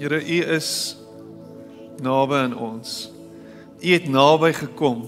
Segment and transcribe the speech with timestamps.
[0.00, 0.96] Here, U is
[2.00, 3.10] naby aan ons.
[3.84, 5.02] U het naby gekom.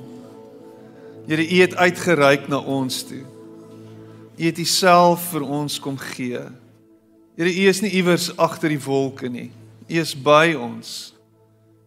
[1.25, 3.23] Here, U het uitgereik na ons toe.
[4.37, 6.43] U het Uself vir ons kom gee.
[7.41, 9.49] Here, U is nie iewers agter die wolke nie.
[9.89, 11.15] U is by ons.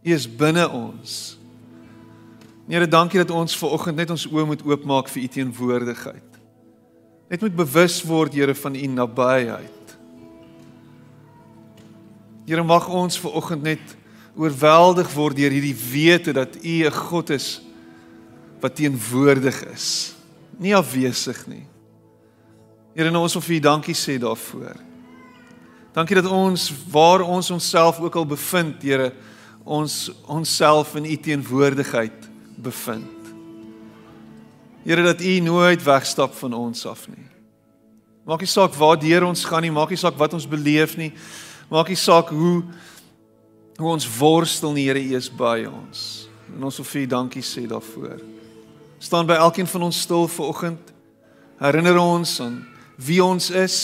[0.02, 1.38] U is binne ons.
[2.66, 6.42] Here, dankie dat ons ver oggend net ons oë moet oopmaak vir U teenwoordigheid.
[7.30, 9.75] Net moet bewus word, Here, van U nabyheid.
[12.46, 13.96] Here, mag ons ver oggend net
[14.38, 17.62] oorweldig word deur hierdie wete dat U 'n God is
[18.62, 20.16] wat teenwoordig is,
[20.58, 21.66] nie afwesig nie.
[22.96, 24.78] Here, nou ons wil vir U dankie sê daarvoor.
[25.94, 29.14] Dankie dat ons waar ons onsself ook al bevind, Here,
[29.64, 33.34] ons onsself in U teenwoordigheid bevind.
[34.86, 37.26] Here dat U nooit wegstap van ons af nie.
[38.26, 41.12] Maak nie saak waar deur ons gaan nie, maak nie saak wat ons beleef nie.
[41.70, 42.64] Maak nie saak hoe
[43.76, 46.30] hoe ons worstel nie, Here, U is by ons.
[46.56, 48.22] En ons wil vir U dankie sê daarvoor.
[49.04, 50.94] Staan by elkeen van ons stil vanoggend.
[51.60, 52.62] Herinner ons aan
[52.96, 53.78] wie ons is,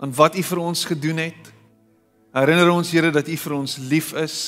[0.00, 1.52] aan wat U vir ons gedoen het.
[2.36, 4.38] Herinner ons, Here, dat U vir ons lief is.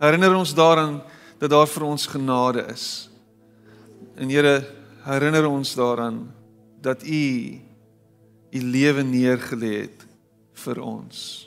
[0.00, 1.00] Herinner ons daaraan
[1.40, 3.08] dat daar vir ons genade is.
[4.20, 4.58] En Here,
[5.06, 6.26] herinner ons daaraan
[6.82, 7.24] dat U
[8.52, 10.06] U lewe neergelê het
[10.64, 11.45] vir ons.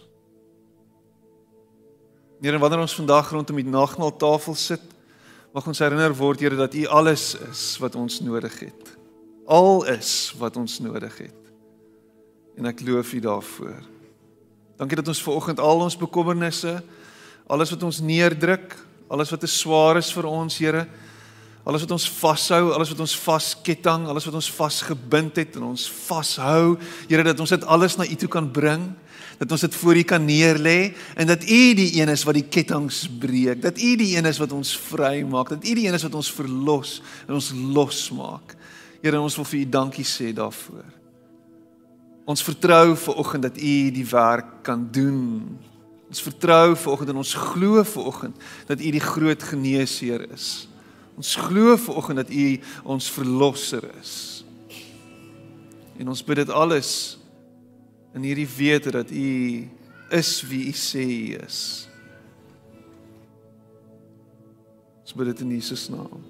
[2.40, 4.84] Here, wanneer ons vandag rondom die nagmaaltafel sit,
[5.52, 8.94] mag ons herinner word, Here, dat U alles is wat ons nodig het.
[9.44, 11.50] Al is wat ons nodig het.
[12.56, 13.82] En ek loof U daarvoor.
[14.80, 16.78] Dankie dat ons ver oggend al ons bekommernisse,
[17.52, 18.78] alles wat ons neerdruk,
[19.12, 20.86] alles wat te swaar is vir ons, Here,
[21.68, 25.86] alles wat ons vashou, alles wat ons vasketting, alles wat ons vasgebind het en ons
[26.08, 26.78] vashou,
[27.10, 28.90] Here, dat ons dit alles na U toe kan bring,
[29.40, 32.48] dat ons dit voor U kan neerlê en dat U die een is wat die
[32.48, 36.08] kettinge breek, dat U die een is wat ons vrymaak, dat U die een is
[36.08, 38.56] wat ons verlos en ons losmaak.
[39.04, 40.88] Here, ons wil vir U dankie sê daarvoor.
[42.30, 45.58] Ons vertrou ver oggend dat U die werk kan doen
[46.10, 50.69] Ons vertrou vanoggend en ons glo vanoggend dat U die groot geneesheer is.
[51.20, 52.60] Ons glo vanoggend dat U
[52.96, 54.14] ons verlosser is.
[56.00, 57.20] En ons bid dit alles
[58.16, 59.28] in hierdie wete dat U
[60.16, 61.60] is wie U sê U is.
[65.04, 66.24] Ons bid dit in Jesus naam.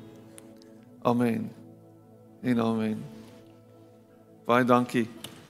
[1.06, 1.52] Amen.
[2.42, 3.00] En amen.
[4.50, 5.06] Baie dankie.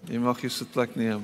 [0.09, 1.23] Jy mag jou sitplek neem.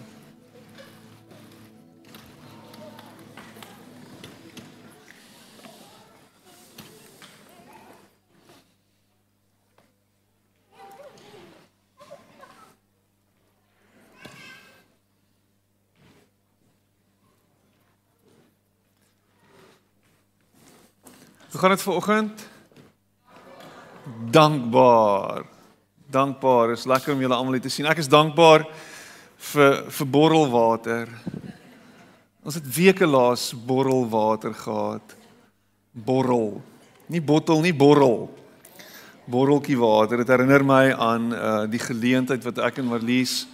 [21.55, 22.47] Hoe gaan dit ver oggend?
[24.29, 25.45] Dankbaar.
[26.11, 26.71] Dankbaar.
[26.71, 27.87] Is lekker om julle almal hier te sien.
[27.87, 28.65] Ek is dankbaar
[29.53, 31.13] vir vir borrelwater.
[32.43, 35.15] Ons het weke laas borrelwater gehad.
[35.95, 36.59] Borrel.
[37.07, 38.27] Nie bottel nie, borrel.
[39.23, 40.25] Borreltjie water.
[40.25, 43.45] Dit herinner my aan uh die geleentheid wat ek en Marlies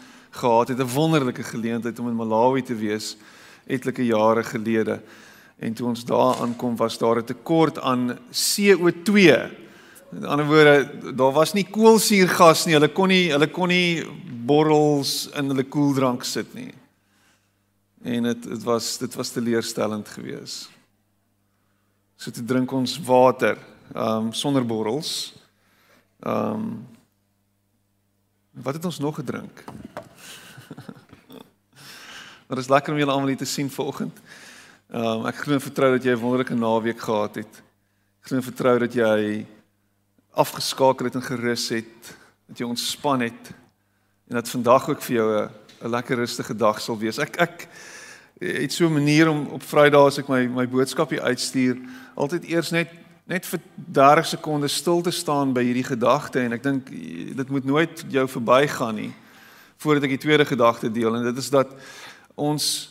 [0.41, 3.13] gehad het, 'n wonderlike geleentheid om in Malawi te wees
[3.69, 5.03] etlike jare gelede.
[5.61, 9.49] En toe ons daar aankom, was daar 'n tekort aan CO2.
[10.09, 12.73] Met ander woorde, daar was nie koolsuurgas nie.
[12.73, 14.05] Hulle kon nie hulle kon nie
[14.45, 16.73] borrels in hulle koeldrank sit nie.
[18.01, 20.69] En dit dit was dit was teleurstellend geweest.
[22.15, 23.57] So toe drink ons water,
[23.93, 25.33] ehm um, sonder borrels.
[26.19, 26.87] Ehm um,
[28.51, 29.63] Wat het ons nog gedrink?
[32.47, 34.17] Maar dit is lekker om julle almal hier te sien vanoggend.
[34.91, 37.63] Ehm um, ek glo en vertrou dat jy 'n wonderlike naweek gehad het.
[38.19, 39.45] Ek glo en vertrou dat jy
[40.35, 42.15] afgeskakel het en gerus het,
[42.47, 43.53] dat jy ontspan het
[44.27, 45.49] en dat vandag ook vir jou 'n
[45.81, 47.19] 'n lekker rustige dag sal wees.
[47.19, 47.67] Ek ek
[48.39, 51.77] het so 'n manier om op Vrydae as ek my my boodskapie uitstuur,
[52.15, 52.89] altyd eers net
[53.25, 56.89] net vir 30 sekondes stil te staan by hierdie gedagte en ek dink
[57.35, 59.13] dit moet nooit jou verbygaan nie
[59.77, 61.67] voordat ek die tweede gedagte deel en dit is dat
[62.35, 62.90] ons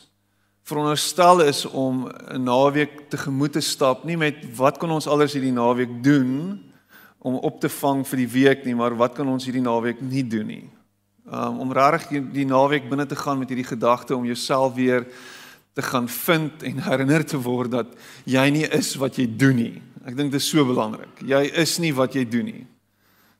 [0.71, 5.53] veronderstel is om 'n naweek tegemoet te stap, nie met wat kan ons alles hierdie
[5.53, 6.61] naweek doen
[7.19, 10.23] om op te vang vir die week nie, maar wat kan ons hierdie naweek nie
[10.23, 10.71] doen nie.
[11.27, 15.07] Um om regtig die, die naweek binne te gaan met hierdie gedagte om jouself weer
[15.75, 17.87] te gaan vind en herinner te word dat
[18.25, 19.83] jy nie is wat jy doen nie.
[20.07, 21.21] Ek dink dit is so belangrik.
[21.21, 22.67] Jy is nie wat jy doen nie.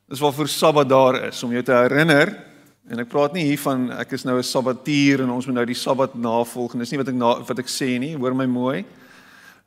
[0.09, 2.50] Dis waarvoor Sabbat daar is om jou te herinner
[2.91, 5.65] En ek praat nie hier van ek is nou 'n sabbatier en ons moet nou
[5.65, 6.75] die sabbat navolg.
[6.75, 8.17] Dis nie wat ek na, wat ek sê nie.
[8.17, 8.85] Hoor my mooi.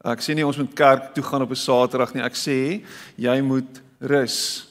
[0.04, 2.22] Ek sê nie ons moet kerk toe gaan op 'n Saterdag nie.
[2.22, 2.84] Ek sê
[3.16, 4.66] jy moet rus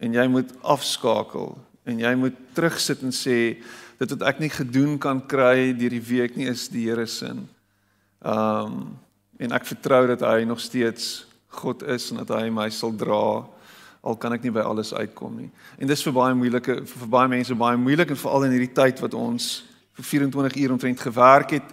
[0.00, 1.56] en jy moet afskakel
[1.86, 3.62] en jy moet terugsit en sê
[3.98, 7.26] dit wat ek nie gedoen kan kry deur die week nie is die Here se.
[7.26, 8.98] Ehm um,
[9.38, 13.44] en ek vertrou dat hy nog steeds God is en dat hy my sal dra
[14.04, 15.50] al kan ek nie by alles uitkom nie.
[15.80, 19.00] En dis vir baie moeilike vir baie mense baie moeilik en veral in hierdie tyd
[19.00, 19.64] wat ons
[19.96, 21.72] vir 24 uur omtrent gewerk het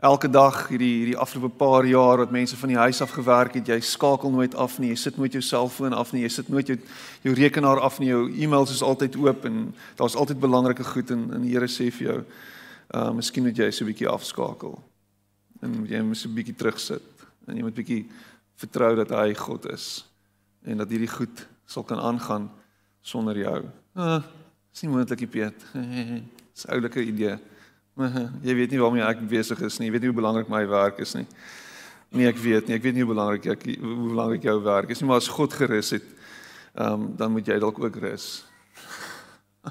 [0.00, 3.68] elke dag hierdie hierdie afgelope paar jaar wat mense van die huis af gewerk het,
[3.68, 6.72] jy skakel nooit af nie, jy sit nooit jou selfoon af nie, jy sit nooit
[6.72, 6.78] jou
[7.26, 9.58] jou rekenaar af nie, jou e-mails is altyd oop en
[10.00, 12.18] daar's altyd belangrike goed en en die Here sê vir jou,
[12.96, 14.80] uh miskien moet jy so 'n bietjie afskakel.
[15.62, 18.06] En jy moet 'n bietjie terugsit en jy moet bietjie
[18.56, 20.04] vertrou dat hy God is
[20.64, 22.50] en dat hierdie goed sal kan aangaan
[23.00, 23.62] sonder jou.
[23.94, 24.22] Ah,
[24.74, 25.54] is nie moontlik, Piet.
[26.54, 27.38] Dis 'n oulike idee.
[28.42, 29.86] Jy weet nie waarmee ek besig is nie.
[29.86, 31.26] Jy weet nie hoe belangrik my werk is nie.
[32.10, 32.74] Nee, ek weet nie.
[32.78, 35.52] Ek weet nie hoe belangrik ek hoe belangrik jou werk is nie, maar as God
[35.52, 36.06] gerus het,
[36.74, 38.44] ehm um, dan moet jy dalk ook rus.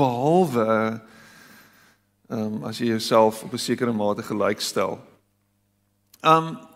[0.00, 1.00] Behalwe
[2.30, 4.98] ehm um, as jy jouself op 'n sekere mate gelykstel.
[6.22, 6.71] Ehm um,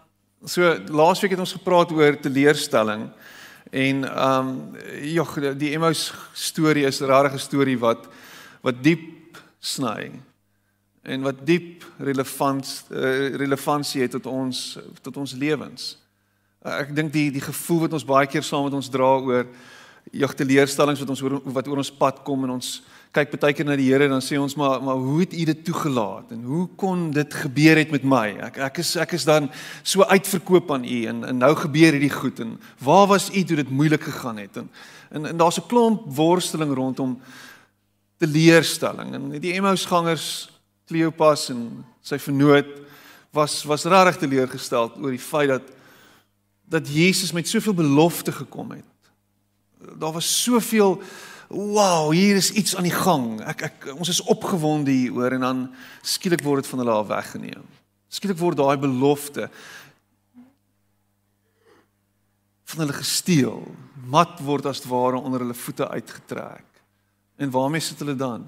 [0.46, 0.62] So
[0.94, 3.08] laasweek het ons gepraat oor teleurstelling
[3.74, 8.06] en ehm um, jog die Emmaus storie is 'n rare storie wat
[8.62, 10.12] wat diep sny
[11.02, 15.98] en wat diep relevant uh, relevantie het tot ons tot ons lewens.
[16.62, 19.46] Uh, ek dink die die gevoel wat ons baie keer saam met ons dra oor
[20.12, 22.82] jog teleurstellings wat ons oor, wat oor ons pad kom en ons
[23.16, 25.62] kyk baie keer na die Here dan sê ons maar maar hoe het U dit
[25.64, 28.26] toegelaat en hoe kon dit gebeur het met my?
[28.50, 29.48] Ek ek is ek is dan
[29.82, 33.56] so uitverkoop aan U en en nou gebeur hierdie goed en waar was U toe
[33.62, 34.56] dit moeilik gegaan het?
[34.60, 34.68] En
[35.10, 37.16] en, en daar's 'n klomp worsteling rondom
[38.18, 40.50] teleurstelling en die Emmausgangers
[40.86, 42.68] Kleopas en sy vernoot
[43.32, 45.72] was was regtig teleurgestel oor die feit dat
[46.68, 48.84] dat Jesus met soveel belofte gekom het.
[49.98, 51.00] Daar was soveel
[51.48, 53.40] wow, hier is iets aan die gang.
[53.46, 55.64] Ek ek ons is opgewonde hieroor en dan
[56.02, 57.64] skielik word dit van hulle af weggeneem.
[58.08, 59.48] Skielik word daai belofte
[62.66, 63.62] van hulle gesteel.
[64.06, 66.66] Mat word as ware onder hulle voete uitgetrek.
[67.36, 68.46] En waarmee sit hulle dan?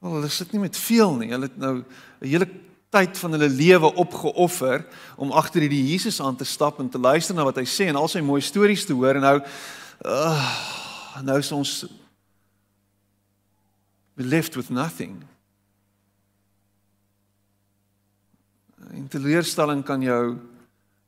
[0.00, 1.30] Wel, hulle sit nie met veel nie.
[1.32, 2.48] Hulle het nou 'n hele
[2.90, 4.82] tyd van hulle lewe opgeoffer
[5.16, 7.96] om agter hierdie Jesus aan te stap en te luister na wat hy sê en
[7.96, 9.36] al sy mooi stories te hoor en nou
[10.06, 10.48] uh,
[11.22, 11.84] nou is ons
[14.20, 15.22] we left with nothing.
[18.90, 20.36] En teleurstelling kan jou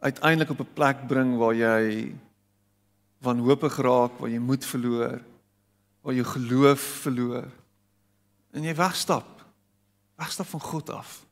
[0.01, 2.15] uiteindelik op 'n plek bring waar jy
[3.21, 5.21] wanhoopig raak, waar jy moed verloor,
[6.01, 7.49] waar jy geloof verloor.
[8.51, 9.45] En jy wegstap.
[10.17, 11.27] Wegstap van God af.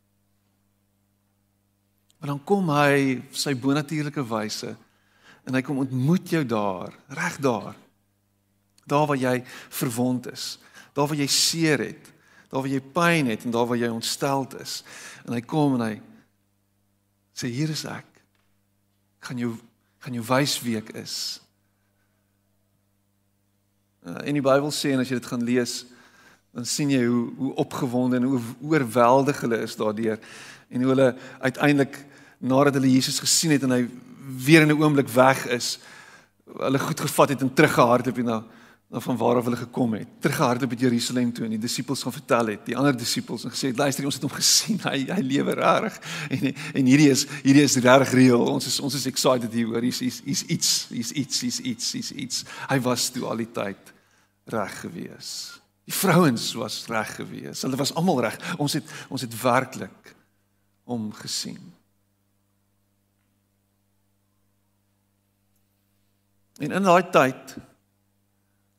[2.19, 4.77] Maar dan kom hy sy bonatuurlike wyse
[5.45, 7.75] en hy kom ontmoet jou daar, reg daar.
[8.85, 10.59] Daar waar jy verwond is
[11.01, 12.13] daar waar jy seer het,
[12.53, 14.81] daar waar jy pyn het en daar waar jy ontsteld is.
[15.25, 15.95] En hy kom en hy
[17.37, 18.09] sê hier is ek.
[19.21, 19.55] Ek gaan jou
[20.01, 21.15] gaan jou wys wie ek is.
[24.01, 25.75] Uh, en die Bybel sê en as jy dit gaan lees,
[26.57, 30.17] dan sien jy hoe hoe opgewonde en hoe oorweldig hulle is daardeur
[30.71, 31.11] en hoe hulle
[31.45, 31.99] uiteindelik
[32.41, 33.83] nadat hulle Jesus gesien het en hy
[34.47, 35.79] weer in 'n oomblik weg is,
[36.49, 38.60] hulle goed gevat het en teruggehardloop het na na
[38.91, 40.09] van waar af hulle gekom het.
[40.19, 43.71] Teruggehardloop met Jerusalem toe en die disippels gaan vertel het, die ander disippels en gesê,
[43.77, 44.81] "Luister, ons het hom gesien.
[44.91, 48.43] Hy hy lewe reg." En en hierdie is hierdie is reg reël.
[48.43, 49.83] Ons is ons is excited hier oor.
[49.83, 52.45] Hier's hier's hier's iets, hier's iets, hier's iets, hier's iets.
[52.69, 53.95] Hy was toe al die tyd
[54.51, 55.61] reg gewees.
[55.87, 57.63] Die vrouens was reg gewees.
[57.63, 58.39] Hulle was almal reg.
[58.59, 60.15] Ons het ons het werklik
[60.91, 61.63] hom gesien.
[66.59, 67.61] En in daai tyd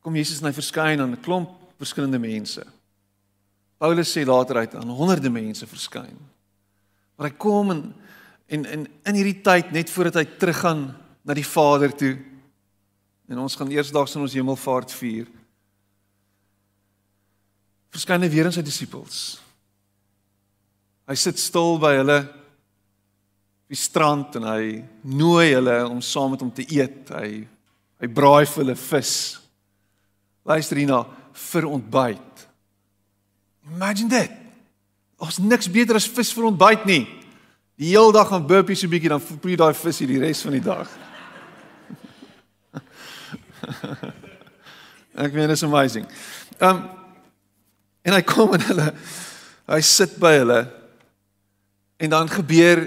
[0.02, 2.62] kom Jesus en hy verskyn aan 'n klomp verskillende mense.
[3.78, 6.18] Paulus sê later uit aan honderde mense verskyn.
[7.16, 7.94] Maar hy kom en
[8.46, 10.94] en in in hierdie tyd net voordat hy teruggaan
[11.24, 12.18] na die Vader toe
[13.28, 15.26] en ons gaan eersdaags in ons hemelvaart vier.
[17.90, 19.40] Verskyn hy weer aan sy disippels.
[21.08, 22.38] Hy sit stil by hulle op
[23.72, 27.08] die strand en hy nooi hulle om saam met hom te eet.
[27.08, 27.48] Hy
[28.02, 29.41] hy braai vir hulle vis
[30.42, 31.06] Luister hierna
[31.50, 32.46] vir ontbyt.
[33.70, 34.30] Imagine dit.
[35.22, 37.04] Ons niks beter as vis vir ontbyt nie.
[37.78, 40.42] Die hele dag gaan burpie so bietjie dan proe jy daai vis hier die res
[40.44, 40.90] van die dag.
[45.22, 46.06] Ek meen is amazing.
[46.58, 46.88] Um
[48.02, 48.88] en hy kom en hulle
[49.70, 50.60] hy sit by hulle
[52.02, 52.82] en dan gebeur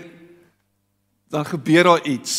[1.32, 2.34] dan gebeur daar iets.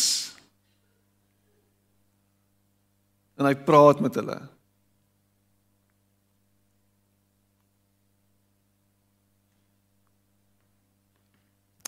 [3.37, 4.37] En hy praat met hulle.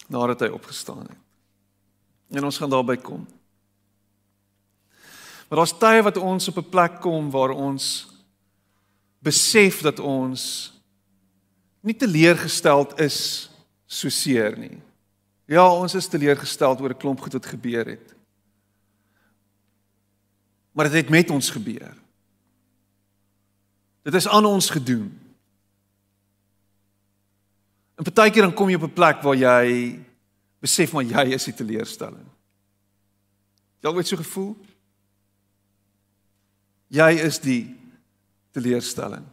[0.09, 1.17] Nadat hy opgestaan het.
[2.37, 3.27] En ons gaan daarby kom.
[5.49, 8.07] Maar daar's tye wat ons op 'n plek kom waar ons
[9.19, 10.73] besef dat ons
[11.81, 13.49] nie teleurgesteld is
[13.85, 14.77] so seer nie.
[15.45, 18.15] Ja, ons is teleurgesteld oor 'n klomp goed wat gebeur het.
[20.71, 21.97] Maar dit het met ons gebeur.
[24.01, 25.28] Dit is aan ons gedoen.
[27.99, 29.99] En baie keer dan kom jy op 'n plek waar jy
[30.61, 32.27] besef maar jy is die teleurstelling.
[33.81, 34.55] Jy al ooit so gevoel?
[36.87, 37.75] Jy is die
[38.51, 39.25] teleurstelling.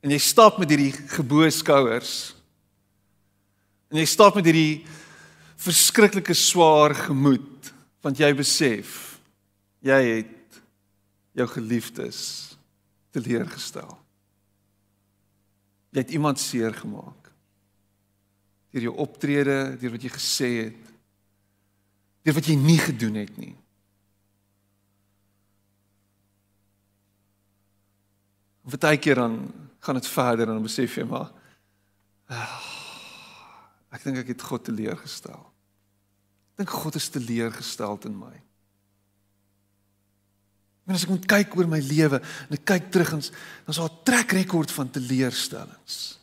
[0.00, 2.34] En jy stap met hierdie geboue skouers.
[3.90, 4.86] En jy stap met hierdie
[5.56, 9.18] verskriklike swaar gemoed want jy besef
[9.82, 10.60] jy het
[11.34, 12.20] jou geliefdes
[13.10, 13.98] teleurgestel.
[15.92, 17.30] Jy het iemand seer gemaak.
[18.72, 20.90] Deur jou optrede, deur wat jy gesê het,
[22.26, 23.54] deur wat jy nie gedoen het nie.
[28.68, 29.38] Partykeer dan
[29.80, 31.30] gaan dit verder en dan besef jy maar
[32.28, 32.66] ah,
[33.96, 35.40] ek dink ek het God teleurgestel.
[36.52, 38.34] Ek dink God is teleurgestel in my.
[40.88, 43.80] En as ek moet kyk oor my lewe en ek kyk terug ons dan is
[43.80, 46.18] daar 'n trek rekord van teleurstellings.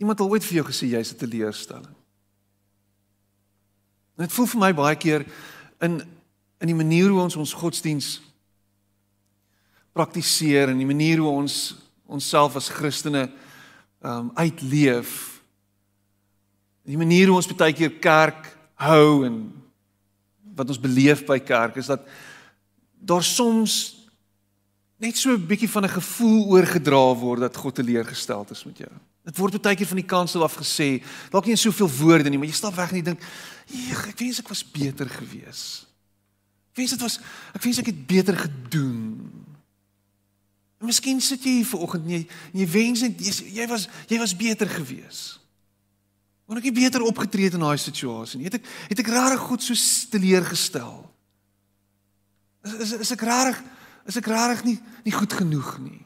[0.00, 1.94] Iemand het ooit vir jou gesê jy's 'n teleurstelling.
[4.16, 5.26] En dit voel vir my baie keer
[5.80, 6.00] in
[6.60, 8.20] in die manier hoe ons ons godsdiens
[9.92, 13.30] praktiseer en die manier hoe ons onsself as Christene
[14.04, 15.40] um, uitleef.
[16.84, 19.52] Die manier hoe ons baie keer kerk hou en
[20.56, 22.04] wat ons beleef by kerk is dat
[23.00, 23.96] daar soms
[25.00, 28.92] net so 'n bietjie van 'n gevoel oorgedra word dat God teleurgesteld is met jou.
[29.24, 32.38] Dit word baie keer van die kansel af gesê, dalk nie in soveel woorde nie,
[32.38, 33.20] maar jy stap weg en jy dink,
[34.08, 35.86] "Ek wens ek was beter gewees."
[36.70, 37.18] Ek wens dit was
[37.54, 39.44] ek wens ek het beter gedoen.
[40.78, 44.18] En miskien sit jy hier vanoggend en jy jy wens net jy, jy was jy
[44.18, 45.40] was beter gewees.
[46.46, 48.42] Wou ek beter opgetree het in daai situasie.
[48.42, 49.74] Het ek het ek regtig goed so
[50.10, 51.09] teleurgestel.
[52.62, 53.58] Is is, is ek rarig
[54.08, 56.00] is ek rarig nie nie goed genoeg nie.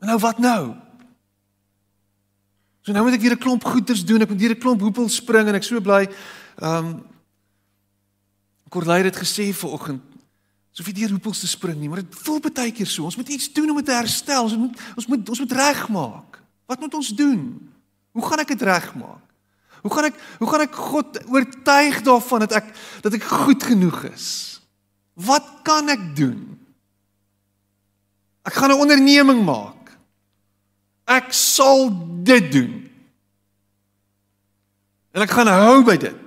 [0.00, 0.76] En nou wat nou?
[2.84, 4.22] So nou moet ek weer 'n klomp goeders doen.
[4.22, 6.08] Ek moet weer 'n klomp hoepel spring en ek so bly.
[6.62, 7.04] Ehm um,
[8.68, 10.02] Korlei het gesê vanoggend
[10.76, 13.04] so vir die hoepels te spring nie, maar dit voel baie keer so.
[13.04, 14.42] Ons moet iets doen om dit te herstel.
[14.42, 16.42] Ons moet ons moet ons moet regmaak.
[16.66, 17.72] Wat moet ons doen?
[18.12, 19.24] Hoe gaan ek dit regmaak?
[19.86, 22.72] Hoe gaan ek hoe gaan ek God oortuig daarvan dat ek
[23.06, 24.26] dat ek goed genoeg is?
[25.14, 26.58] Wat kan ek doen?
[28.42, 29.94] Ek gaan 'n onderneming maak.
[31.06, 31.90] Ek sal
[32.26, 32.90] dit doen.
[35.14, 36.26] En ek gaan hou by dit.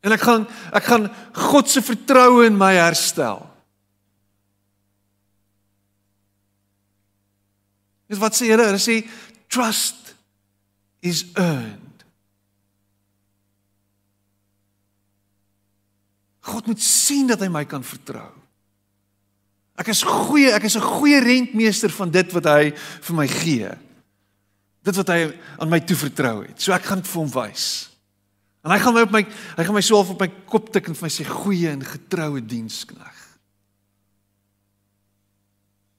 [0.00, 3.44] En ek gaan ek gaan God se vertroue in my herstel.
[8.08, 9.04] Dis wat sê hulle, hulle sê
[9.48, 10.14] trust
[11.00, 11.81] is earned.
[16.62, 18.30] God moet sien dat hy my kan vertrou.
[19.82, 22.70] Ek is goeie, ek is 'n goeie rentmeester van dit wat hy
[23.02, 23.70] vir my gee.
[24.84, 26.62] Dit wat hy aan my toevertrou het.
[26.62, 27.90] So ek gaan dit vir hom wys.
[28.62, 29.22] En hy gaan my op my
[29.56, 32.40] hy gaan my so op my kop tik en vir my sê goeie en getroue
[32.46, 33.18] dienskneg.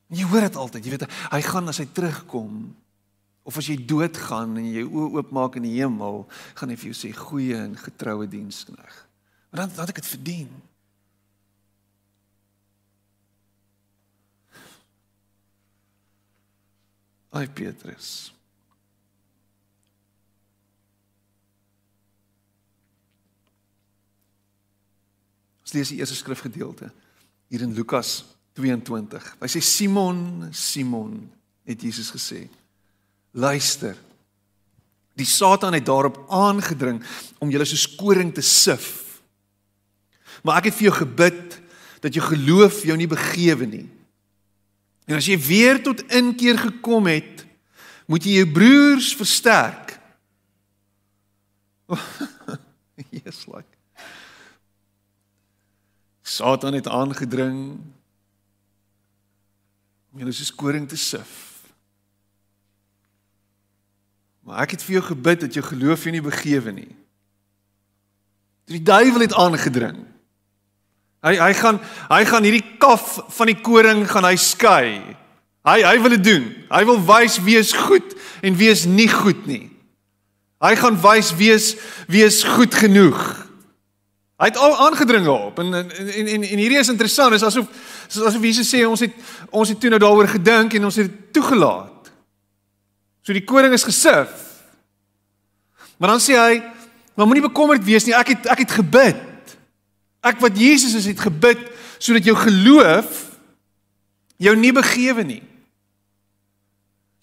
[0.10, 2.76] Jy hoor dit altyd, jy weet hy gaan as hy terugkom
[3.44, 6.22] Of as jy doodgaan en jy oë oopmaak in die hemel,
[6.56, 9.03] gaan hy vir jou sê goeie en getroue dienskneg.
[9.54, 10.50] Maar dan dan ek dit verdien.
[17.30, 18.34] Ai Petrus.
[25.62, 26.90] Ons lees die eerste skrifgedeelte
[27.54, 28.24] hier in Lukas
[28.58, 29.30] 22.
[29.38, 31.14] Hy sê Simon, Simon
[31.62, 32.48] het Jesus gesê
[33.38, 33.94] Luister.
[35.14, 37.06] Die Satan het daarop aangedring
[37.38, 39.03] om julle soos koring te sif.
[40.44, 41.60] Maar ek het vir jou gebid
[42.04, 43.88] dat jou geloof jou nie begewe nie.
[45.08, 47.46] En as jy weer tot inkeer gekom het,
[48.08, 49.96] moet jy jou broers versterk.
[53.14, 53.68] Jesus like.
[56.24, 57.58] Satan het aangedring
[60.12, 61.52] om julle soos koring te sif.
[64.44, 66.92] Maar ek het vir jou gebid dat jou geloof jou nie begewe nie.
[68.72, 70.04] Die duiwel het aangedring.
[71.24, 74.88] Hy hy gaan hy gaan hierdie kaf van die koring gaan hy skei.
[75.64, 76.50] Hy hy wil dit doen.
[76.68, 79.70] Hy wil wys wie is goed en wie is nie goed nie.
[80.64, 81.74] Hy gaan wys wie is
[82.12, 83.22] wie is goed genoeg.
[84.42, 87.72] Hy het al aangedring daarop en en en en, en hierdie is interessant, is asof
[88.12, 89.16] asof Jesus sê ons het
[89.52, 92.12] ons het toe nou daaroor gedink en ons het dit toegelaat.
[93.24, 94.32] So die koring is gesif.
[95.96, 96.58] Maar dan sê hy,
[97.16, 99.30] maar moenie bekommerd wees nie, ek het ek het gebid.
[100.24, 101.60] Ek wat Jesus is het gebid
[102.04, 103.20] sodat jou geloof
[104.44, 105.42] jou nie begewe nie.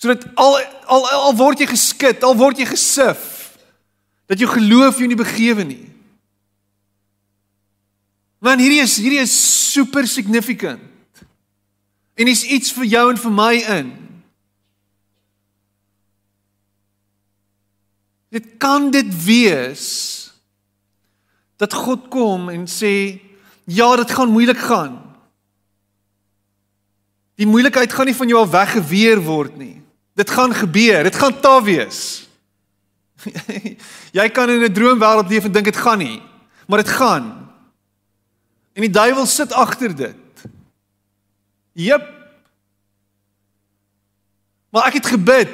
[0.00, 0.56] Sodat al
[0.88, 3.24] al al word jy geskit, al word jy gesif,
[4.30, 5.84] dat jou geloof jou nie begewe nie.
[8.40, 9.34] Man, hierdie is hierdie is
[9.72, 10.80] super significant.
[12.16, 13.90] En is iets vir jou en vir my in.
[18.32, 19.88] Dit kan dit wees
[21.60, 23.20] dat God kom en sê
[23.68, 24.96] ja, dit gaan moeilik gaan.
[27.36, 29.76] Die moeilikheid gaan nie van jou af weggeweer word nie.
[30.16, 31.04] Dit gaan gebeur.
[31.04, 32.00] Dit gaan taai wees.
[34.18, 36.22] jy kan in 'n droomwêreld leef en dink dit gaan nie,
[36.66, 37.26] maar dit gaan.
[38.72, 40.16] En die duiwel sit agter dit.
[41.72, 42.08] Jep.
[44.72, 45.50] Maar ek het gebid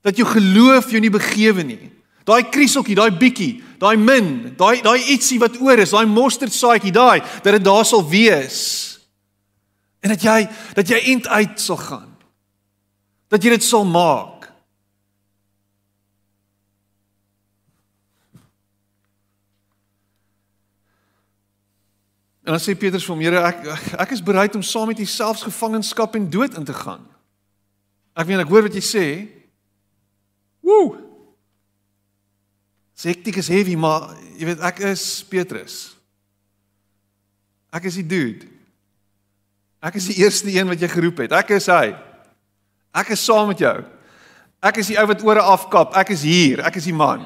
[0.00, 1.90] dat jou geloof jou nie begewe nie.
[2.24, 7.18] Daai krieseltjie, daai bietjie, daai min, daai daai ietsie wat oor is, daai mosterdsaadjie daai,
[7.42, 8.62] dat dit daar sal wees.
[10.02, 10.38] En dat jy
[10.78, 12.12] dat jy eind uit sal gaan
[13.32, 14.50] dat jy dit sal maak.
[22.42, 23.64] En dan sê Petrus vir hom: "Here, ek
[24.04, 27.06] ek is bereid om saam met U selfs gevangenskap en dood in te gaan."
[28.12, 29.06] Ek weet ek hoor wat jy sê.
[30.60, 31.11] Woe!
[33.02, 35.76] Sektiek is heavy, maar jy weet ek is Petrus.
[37.74, 38.46] Ek is die dude.
[39.82, 41.34] Ek is die eerste een wat jy geroep het.
[41.34, 41.96] Ek is hy.
[42.94, 43.74] Ek is saam met jou.
[44.62, 45.96] Ek is die ou wat ore afkap.
[45.98, 46.62] Ek is hier.
[46.62, 47.24] Ek is die man.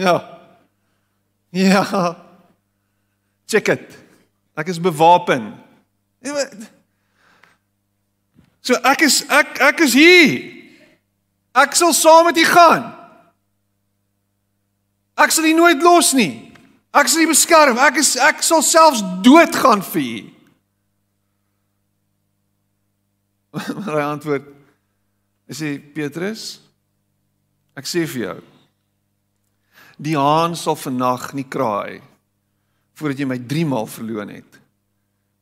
[0.00, 0.16] Ja.
[1.52, 1.84] Ja.
[3.50, 3.98] Check it.
[4.56, 5.52] Ek is bewapen.
[8.64, 10.52] So ek is ek ek is hier.
[11.52, 12.86] Ek sal saam met u gaan.
[15.14, 16.50] Ek sal u nooit los nie.
[16.94, 17.78] Ek sal u beskerm.
[17.78, 20.22] Ek is ek sal selfs doodgaan vir u.
[23.78, 24.46] Maar hy antwoord:
[25.46, 26.58] "Hy sê Petrus,
[27.78, 28.38] ek sê vir jou,
[30.02, 32.02] die haan sal vannag nie kraai
[32.98, 34.58] voordat jy my 3 maal verloon het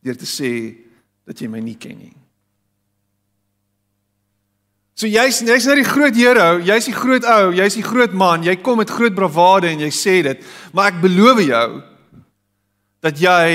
[0.04, 0.52] deur te sê
[1.24, 2.21] dat jy my nie ken nie."
[4.94, 8.44] So jy's jy's nou die groot hero, jy's die groot ou, jy's die groot man,
[8.44, 10.44] jy kom met groot bravade en jy sê dit,
[10.76, 11.68] maar ek beloof jou
[13.02, 13.48] dat jy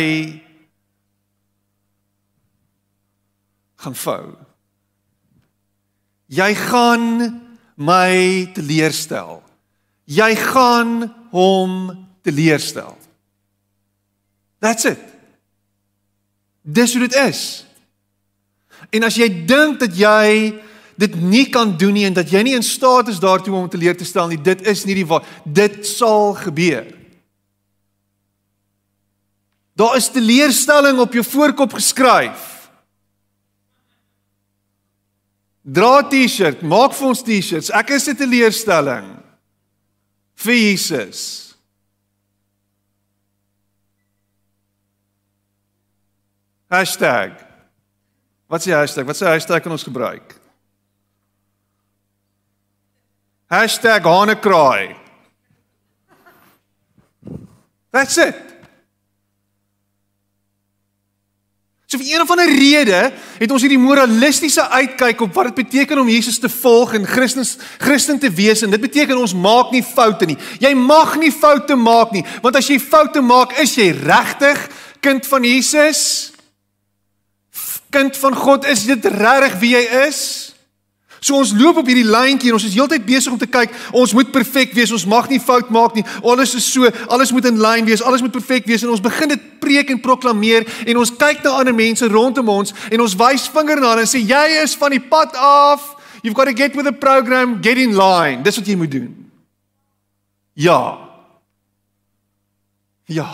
[3.78, 4.24] gaan vou.
[6.28, 7.06] Jy gaan
[7.80, 9.40] my teleerstel.
[10.10, 11.92] Jy gaan hom
[12.26, 12.98] teleerstel.
[14.60, 15.00] That's it.
[16.62, 17.44] Dis hoe dit is.
[18.92, 20.58] En as jy dink dat jy
[20.98, 23.78] dit nie kan doen nie en dat jy nie in staat is daartoe om te
[23.78, 26.88] leer te stel nie, dit is nie die waar dit sal gebeur.
[29.78, 32.56] Daar is teleurstelling op jou voorkop geskryf.
[35.62, 37.70] Dra T-shirt, maak vir ons T-shirts.
[37.70, 39.20] Ek is 'n teleurstelling
[40.34, 41.54] vir Jesus.
[46.70, 47.46] Hashtag.
[48.48, 49.06] Wat sê hashtag?
[49.06, 50.24] Wat sê hashtag kan ons gebruik?
[50.24, 50.48] Hashtag
[53.50, 54.96] Hanekraai.
[57.92, 58.48] That's it.
[61.88, 62.98] So vir een of ander rede
[63.40, 67.54] het ons hierdie moralistiese uitkyk op wat dit beteken om Jesus te volg en Christus
[67.80, 70.36] Christen te wees en dit beteken ons maak nie foute nie.
[70.60, 74.60] Jy mag nie foute maak nie, want as jy foute maak, is jy regtig
[75.00, 76.34] kind van Jesus?
[77.96, 80.22] Kind van God, is dit regtig wie jy is?
[81.28, 84.14] So ons loop op hierdie lyntjie en ons is heeltyd besig om te kyk, ons
[84.16, 86.06] moet perfek wees, ons mag nie fout maak nie.
[86.24, 89.34] Alles is so, alles moet in lyn wees, alles moet perfek wees en ons begin
[89.34, 93.48] dit preek en proklameer en ons kyk na ander mense rondom ons en ons wys
[93.52, 95.94] vinger na hulle en sê jy is van die pad af.
[96.24, 98.42] You've got to get with the program, get in line.
[98.48, 99.12] Dis wat jy moet doen.
[100.56, 100.80] Ja.
[103.12, 103.28] Ja.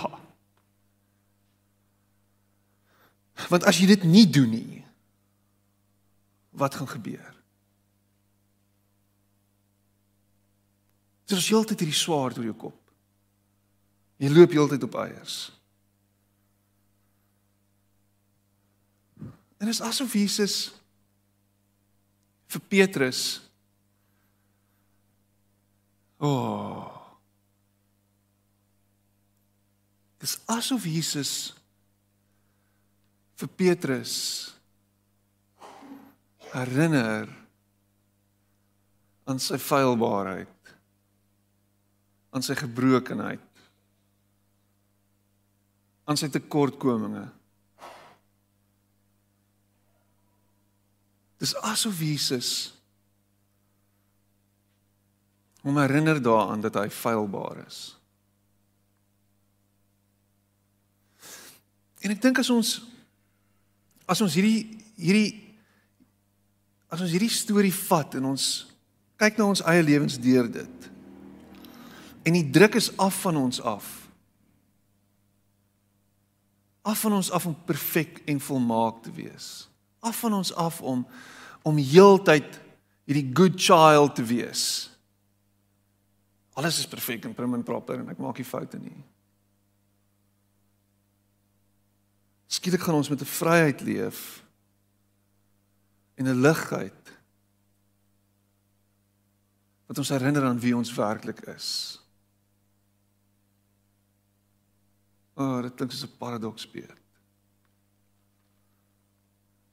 [3.53, 4.81] Want as jy dit nie doen nie,
[6.57, 7.32] wat gaan gebeur?
[11.33, 12.75] Dit is heeltyd hierdie swaard oor jou kop.
[14.21, 15.37] Jy loop heeltyd op eiers.
[19.57, 20.57] En dit is asof Jesus
[22.53, 23.23] vir Petrus
[26.21, 26.29] O.
[26.29, 26.91] Oh,
[30.21, 31.33] dis asof Jesus
[33.41, 34.13] vir Petrus
[36.53, 37.25] herinner
[39.25, 40.52] aan sy feilbaarheid
[42.33, 43.41] aan sy gebrokenheid
[46.03, 47.29] aan sy tekortkominge
[51.43, 52.71] Dis asof Jesus
[55.63, 57.79] hom herinner daaraan dat hy feilbaar is.
[62.03, 62.71] En ek dink as ons
[64.07, 65.39] as ons hierdie hierdie
[66.91, 68.47] as ons hierdie storie vat en ons
[69.19, 70.89] kyk na ons eie lewens deur dit
[72.23, 73.91] en die druk is af van ons af
[76.83, 79.69] af van ons af om perfek en volmaak te wees
[80.03, 81.07] af van ons af om
[81.63, 82.59] om heeltyd
[83.07, 84.91] hierdie good child te wees.
[86.53, 88.99] Alles is perfek en prim en proper en ek maak nie foute nie.
[92.51, 94.43] Skielik gaan ons met 'n vryheid leef
[96.15, 97.01] en 'n ligheid
[99.87, 101.99] wat ons herinner aan wie ons werklik is.
[105.33, 106.99] O, oh, dit klink soos 'n paradoks beet.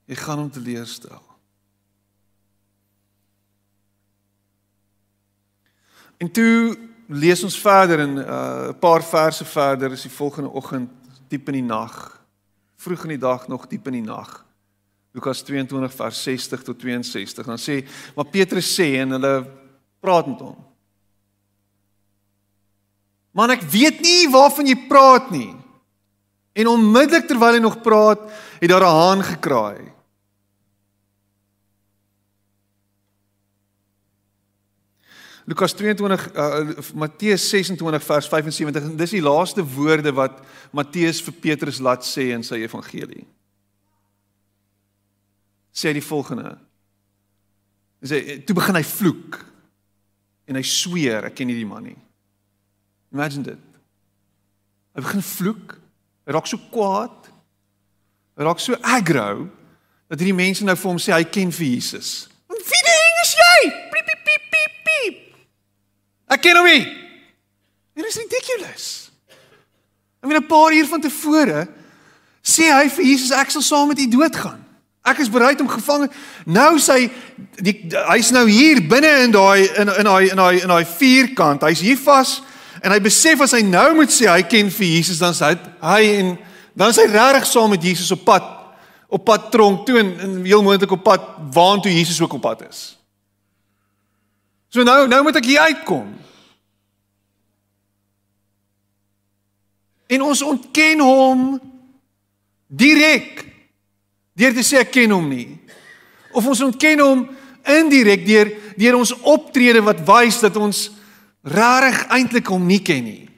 [0.06, 1.22] Jy gaan hom teleurstel.
[6.18, 10.90] En toe lees ons verder in 'n uh, paar verse verder is die volgende oggend
[11.28, 12.24] diep in die nag.
[12.76, 14.46] Vroeg in die dag nog diep in die nag.
[15.12, 17.46] Lukas 22 vers 60 tot 62.
[17.46, 19.50] Dan sê maar Petrus sê en hulle
[20.00, 20.69] praat met hom.
[23.40, 25.54] Man ek weet nie waarvan jy praat nie.
[26.60, 28.20] En onmiddellik terwyl hy nog praat,
[28.60, 29.88] het daar 'n haan gekraai.
[35.48, 41.32] Lukas 22 uh, Matteus 26 vers 75 en dis die laaste woorde wat Matteus vir
[41.32, 43.24] Petrus laat sê in sy evangelie.
[45.72, 46.58] Sê die volgende.
[48.00, 49.40] Hy sê toe begin hy vloek
[50.46, 51.98] en hy sweer ek ken nie die man nie.
[53.12, 53.58] Imagine dit.
[54.94, 55.74] Hy begin vloek.
[56.26, 57.30] Hy raak so kwaad.
[58.38, 59.48] Hy raak so aggro
[60.10, 62.28] dat hierdie mense nou vir hom sê hy ken vir Jesus.
[62.50, 63.58] Wie die heng is jy?
[63.92, 65.20] Piep piep piep piep piep.
[66.34, 66.86] Ek ken hom nie.
[67.94, 68.88] Dit is ridiculous.
[70.20, 71.68] Ek weet 'n paar uur van tevore
[72.42, 74.64] sê hy vir Jesus ek sal saam met u doodgaan.
[75.04, 76.10] Ek is bereid om gevang.
[76.44, 77.10] Nou sê
[77.56, 81.62] die hy's nou hier binne in daai in in daai in daai in daai vierkant.
[81.62, 82.42] Hy's hier vas
[82.80, 86.00] en hy besef as hy nou moet sê hy ken vir Jesus dan sê hy
[86.20, 86.32] en
[86.76, 88.46] dan is hy regtig saam met Jesus op pad
[89.10, 92.62] op pad tronk toe en, en heel moontlik op pad waartoe Jesus ook op pad
[92.68, 92.80] is.
[94.70, 96.06] So nou nou moet ek hier uitkom.
[100.10, 101.42] En ons ontken hom
[102.66, 103.42] direk
[104.38, 105.58] deur te sê ek ken hom nie.
[106.30, 107.26] Of ons ontken hom
[107.66, 110.86] indirek deur deur ons optrede wat wys dat ons
[111.42, 113.30] regtig eintlik hom nie ken nie.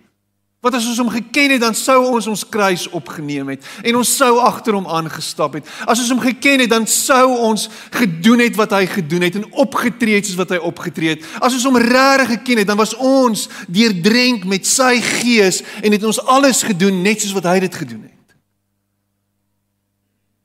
[0.62, 4.10] Want as ons hom geken het, dan sou ons ons kruis opgeneem het en ons
[4.14, 5.66] sou agter hom aangestap het.
[5.90, 9.48] As ons hom geken het, dan sou ons gedoen het wat hy gedoen het en
[9.58, 11.26] opgetree het soos wat hy opgetree het.
[11.42, 16.06] As ons hom regtig geken het, dan was ons deurdrenk met sy gees en het
[16.06, 18.38] ons alles gedoen net soos wat hy dit gedoen het.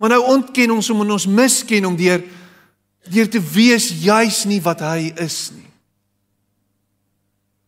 [0.01, 2.25] Maar nou ontken ons hom en ons misken hom deur
[3.07, 5.66] deur te wees juis nie wat hy is nie.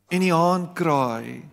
[0.09, 1.49] En die haan kraai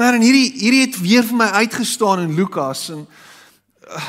[0.00, 3.02] Maar en hierdie hierdie het weer vir my uitgestaan in Lukas en
[3.84, 4.04] uh,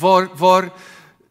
[0.00, 0.70] waar waar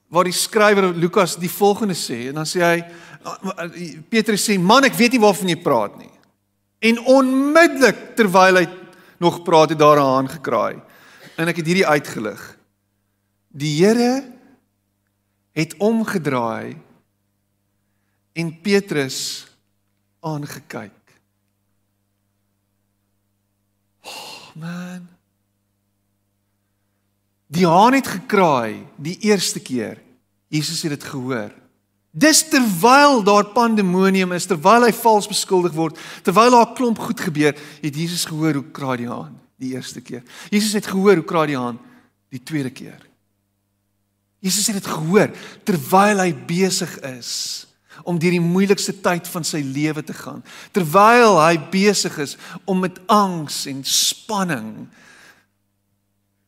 [0.09, 3.67] waar die skrywer Lukas die volgende sê en dan sê hy uh,
[4.07, 6.11] Petrus sê man ek weet nie waarvan jy praat nie.
[6.79, 8.65] En onmiddellik terwyl hy
[9.19, 10.79] nog praat het daar 'n haan gekraai.
[11.35, 12.39] En ek het hierdie uitgelig.
[13.51, 14.38] Die Here
[15.59, 16.77] het omgedraai
[18.39, 19.47] en Petrus
[20.19, 20.99] aangekyk.
[24.59, 25.07] man.
[27.49, 29.97] Die haan het gekraai die eerste keer.
[30.49, 31.51] Jesus het dit gehoor.
[32.11, 37.19] Dis terwyl daar pandemonium is, terwyl hy vals beskuldig word, terwyl daar 'n klomp goed
[37.19, 40.23] gebeur, het Jesus gehoor hoe kraai die haan die eerste keer.
[40.49, 41.79] Jesus het gehoor hoe kraai die haan
[42.29, 43.08] die tweede keer.
[44.39, 45.33] Jesus het dit gehoor
[45.67, 47.31] terwyl hy besig is
[48.07, 50.39] om deur die moeilikste tyd van sy lewe te gaan.
[50.75, 54.87] Terwyl hy besig is om met angs en spanning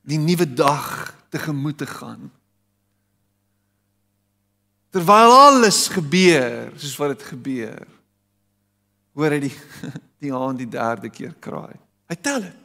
[0.08, 2.30] die nuwe dag tegemoet te gaan.
[4.92, 7.84] Terwyl alles gebeur soos wat dit gebeur.
[9.16, 9.56] Hoor hy die
[10.22, 11.76] die haan die derde keer kraai.
[12.12, 12.61] Hy tel dit.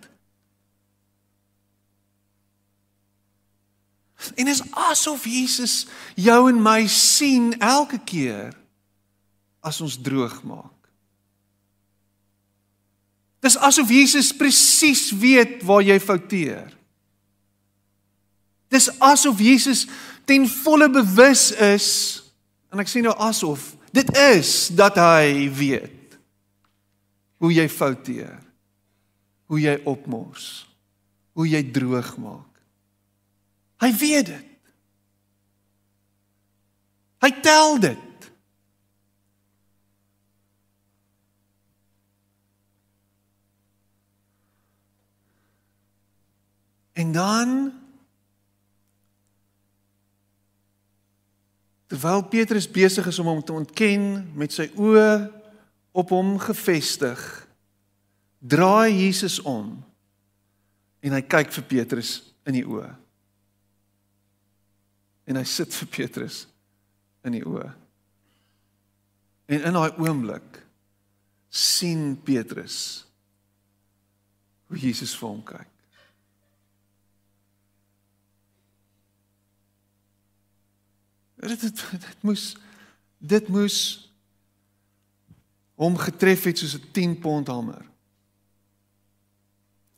[4.37, 5.85] En is asof Jesus
[6.17, 8.55] jou en my sien elke keer
[9.61, 10.73] as ons droog maak.
[13.45, 16.73] Dis asof Jesus presies weet waar jy fouteer.
[18.73, 19.85] Dis asof Jesus
[20.27, 21.89] ten volle bewus is
[22.73, 26.19] en ek sê nou asof dit is dat hy weet
[27.41, 28.41] hoe jy fouteer.
[29.47, 30.67] Hoe jy opmors.
[31.37, 32.56] Hoe jy droog maak.
[33.83, 34.45] Hy weet dit.
[37.21, 38.31] Hy tel dit.
[46.97, 47.73] En dan
[51.87, 55.11] terwyl Petrus besig is om hom te ontken met sy oë
[55.97, 57.21] op hom gefestig,
[58.41, 59.77] draai Jesus om
[61.05, 62.89] en hy kyk vir Petrus in die oë.
[65.27, 66.45] En hy sit vir Petrus
[67.27, 67.67] in die oë.
[69.47, 70.63] En in daai oomblik
[71.51, 73.07] sien Petrus
[74.67, 75.73] hoe Jesus vir hom kyk.
[81.47, 82.47] Dit dit dit moes
[83.19, 83.77] dit moes
[85.77, 87.85] hom getref het soos 'n 10 pond hamer.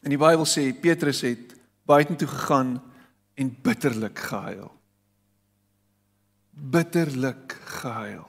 [0.02, 2.82] En die Bybel sê Petrus het buitentoe gegaan
[3.34, 4.77] en bitterlik gehuil.
[6.58, 8.26] Bitterlik gehuil.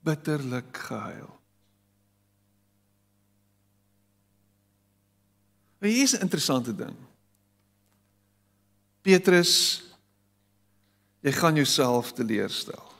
[0.00, 1.34] Bitterlik gehuil.
[5.80, 6.96] Hier is 'n interessante ding.
[9.02, 9.82] Petrus
[11.20, 12.92] jy gaan jouself teleurstel.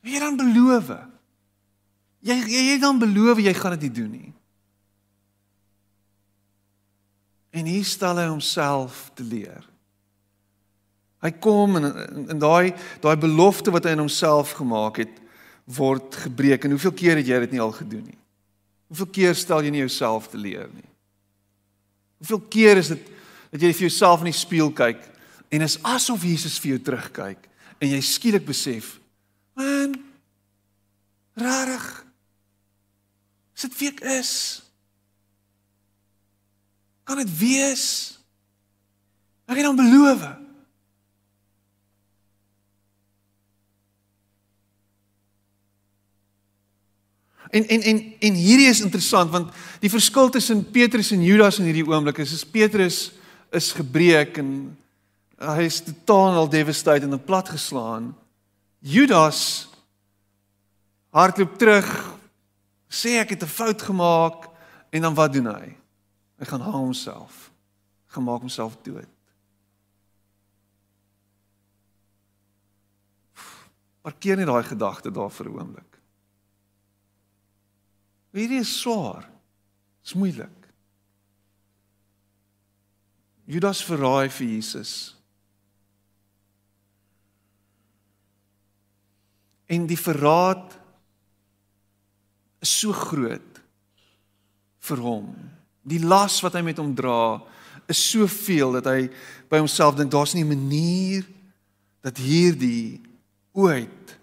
[0.00, 0.88] Wie dan beloof?
[2.18, 4.32] Jy jy jy dan beloof jy gaan dit nie doen nie.
[7.50, 9.64] En hier stel hy homself te leer.
[11.24, 11.86] Hy kom en
[12.28, 15.22] in daai daai belofte wat hy aan homself gemaak het
[15.64, 18.18] word gebreek en hoeveel keer het jy dit nie al gedoen nie?
[18.92, 20.86] Hoeveel keer stel jy nie jouself te leer nie?
[22.22, 23.12] Hoeveel keer is dit
[23.50, 25.02] dat jy vir jouself in die spieël kyk
[25.50, 27.48] en is asof Jesus vir jou terugkyk
[27.82, 28.96] en jy skielik besef,
[29.56, 29.96] man,
[31.36, 31.86] rarig.
[33.56, 34.32] Sit wie ek is.
[37.08, 37.86] Kan dit wees?
[39.46, 40.24] Ek het hom beloof.
[47.50, 51.68] En en en en hierdie is interessant want die verskil tussen Petrus en Judas in
[51.68, 53.12] hierdie oomblik is is Petrus
[53.54, 54.76] is gebreek en
[55.38, 58.14] hy is totaal al devastated en plat geslaan.
[58.80, 59.68] Judas
[61.16, 61.88] hardloop terug,
[62.88, 64.48] sê ek het 'n fout gemaak
[64.90, 65.76] en dan wat doen hy?
[66.38, 67.50] Hy gaan hang homself.
[68.06, 69.08] Gemaak homself dood.
[74.02, 75.95] Parkeer net daai gedagte daar vir 'n oomblik.
[78.36, 79.24] Hierdie is swaar.
[79.24, 80.66] Dit is moeilik.
[83.46, 84.92] Judas verraai vir Jesus.
[89.70, 90.76] En die verraad
[92.62, 93.62] is so groot
[94.86, 95.32] vir hom.
[95.86, 97.38] Die las wat hy met hom dra
[97.90, 99.08] is soveel dat hy
[99.50, 101.26] by homself dink daar's nie 'n manier
[102.02, 103.00] dat hierdie
[103.54, 104.18] ooit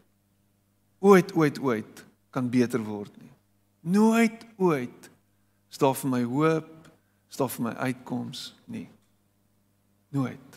[0.99, 3.32] ooit ooit ooit kan beter word nie.
[3.83, 5.09] Nooit ooit
[5.69, 6.89] is daar vir my hoop,
[7.29, 8.87] is daar vir my uitkoms nie.
[10.13, 10.53] Nooit.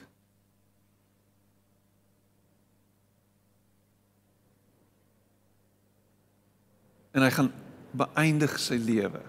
[7.17, 7.49] en hy gaan
[7.97, 9.23] beëindig sy lewe.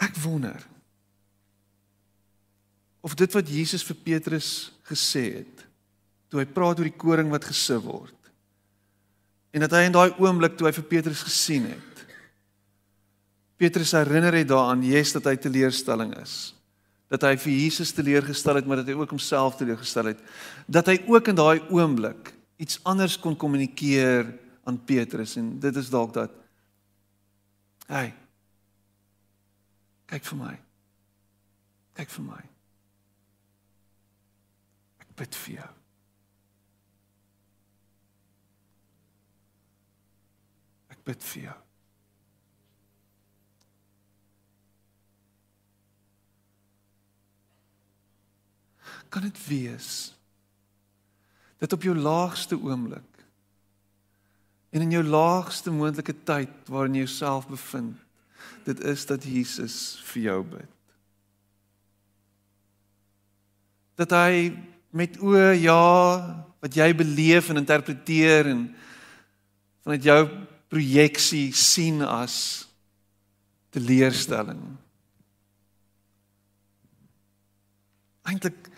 [0.00, 0.58] Ek wonder
[3.00, 4.48] of dit wat Jesus vir Petrus
[4.88, 5.62] gesê het
[6.30, 8.14] toe hy praat oor die koring wat gesif word.
[9.50, 12.04] En dat hy in daai oomblik toe hy vir Petrus gesien het.
[13.58, 16.52] Petrus herinner hy daaraan Jesus dat hy teleurstelling is.
[17.10, 20.20] Dat hy vir Jesus teleurgestel het, maar dat hy ook homself teleurgestel het.
[20.70, 22.30] Dat hy ook in daai oomblik
[22.62, 24.28] iets anders kon kommunikeer
[24.68, 26.36] aan Petrus en dit is dalk dat
[27.90, 28.10] hy
[30.10, 30.54] kyk vir my.
[31.98, 32.40] Kyk vir my.
[35.04, 35.74] Ek bid vir jou.
[41.10, 41.58] bid vir jou.
[49.10, 49.90] Kan dit wees
[51.60, 53.24] dat op jou laagste oomblik
[54.70, 57.98] en in jou laagste moontlike tyd waarin jy jouself bevind,
[58.70, 59.76] dit is dat Jesus
[60.10, 60.76] vir jou bid.
[64.00, 64.50] Dat hy
[64.96, 65.80] met o ja
[66.60, 68.64] wat jy beleef en interpreteer en
[69.84, 70.20] vanuit jou
[70.70, 72.36] projeksie sien as
[73.74, 74.60] teleurstelling.
[78.28, 78.68] Eintlik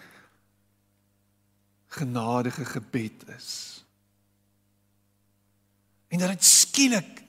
[1.92, 3.50] genadige gebed is.
[6.09, 7.22] En dat dit skielik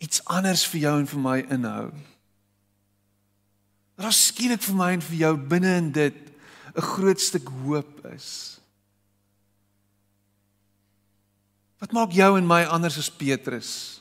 [0.00, 1.88] iets anders vir jou en vir my inhou.
[4.00, 6.14] Dat daar skielik vir my en vir jou binne in dit
[6.72, 8.56] 'n groot stuk hoop is.
[11.78, 14.00] Wat maak jou en my anders as Petrus?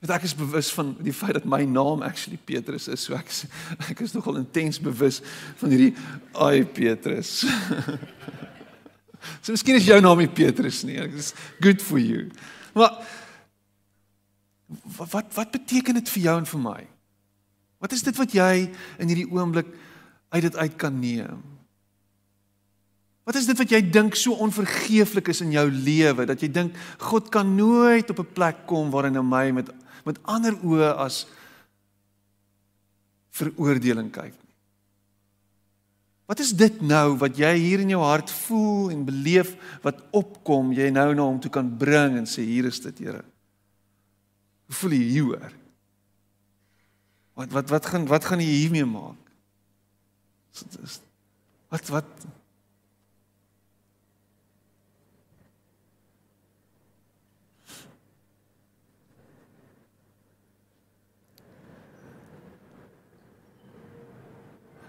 [0.00, 3.28] Want ek is bewus van die feit dat my naam actually Petrus is, so ek
[3.28, 3.46] is,
[3.90, 5.22] ek is nogal intens bewus
[5.56, 5.94] van hierdie
[6.34, 7.46] ai Petrus.
[9.42, 11.00] so miskien is jou naam nie Petrus nie.
[11.00, 12.28] Ek is good for you.
[12.74, 13.00] Maar
[15.08, 16.95] wat wat beteken dit vir jou en vir my?
[17.86, 18.52] Wat is dit wat jy
[18.98, 19.68] in hierdie oomblik
[20.34, 21.38] uit dit uit kan neem?
[23.26, 26.74] Wat is dit wat jy dink so onvergeeflik is in jou lewe dat jy dink
[26.98, 29.70] God kan nooit op 'n plek kom waarin hy my met
[30.06, 31.26] met ander oë as
[33.30, 34.34] veroordeling kyk.
[36.26, 40.72] Wat is dit nou wat jy hier in jou hart voel en beleef wat opkom
[40.72, 43.22] jy nou na hom toe kan bring en sê hier is dit Here.
[44.66, 45.52] Hoe voel jy hieroor?
[47.36, 49.20] Wat wat wat gaan wat gaan jy hiermee maak?
[51.68, 52.26] Wat wat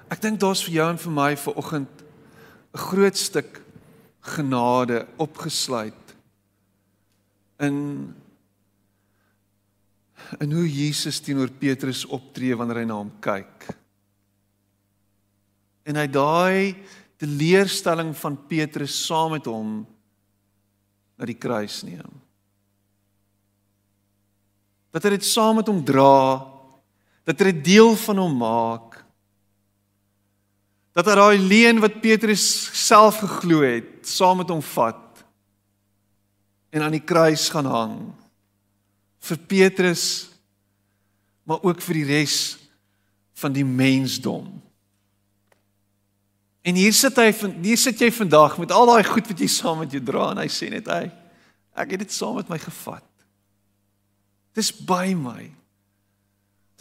[0.08, 2.04] Ek dink daar's vir jou en vir my vir oggend
[2.74, 3.60] 'n groot stuk
[4.24, 6.16] genade opgesluit
[7.60, 8.16] in
[10.44, 13.68] in hoe Jesus teenoor Petrus optree wanneer hy na hom kyk.
[15.88, 16.76] En hy daai
[17.22, 19.80] teleurstelling van Petrus saam met hom
[21.18, 22.12] na die kruis neem.
[24.94, 26.44] Dat hy dit saam met hom dra,
[27.28, 28.98] dat hy dit deel van hom maak
[30.98, 35.22] dat hy daai leuen wat Petrus self geglo het, saam met hom vat
[36.74, 38.00] en aan die kruis gaan hang
[39.28, 40.06] vir Petrus
[41.48, 42.58] maar ook vir die res
[43.40, 44.50] van die mensdom.
[46.68, 47.30] En hier sit hy
[47.64, 50.42] hier sit jy vandag met al daai goed wat jy saam met jou dra en
[50.42, 51.06] hy sê net hy
[51.78, 53.06] ek het dit saam met my gevat.
[54.58, 55.46] Dis by my.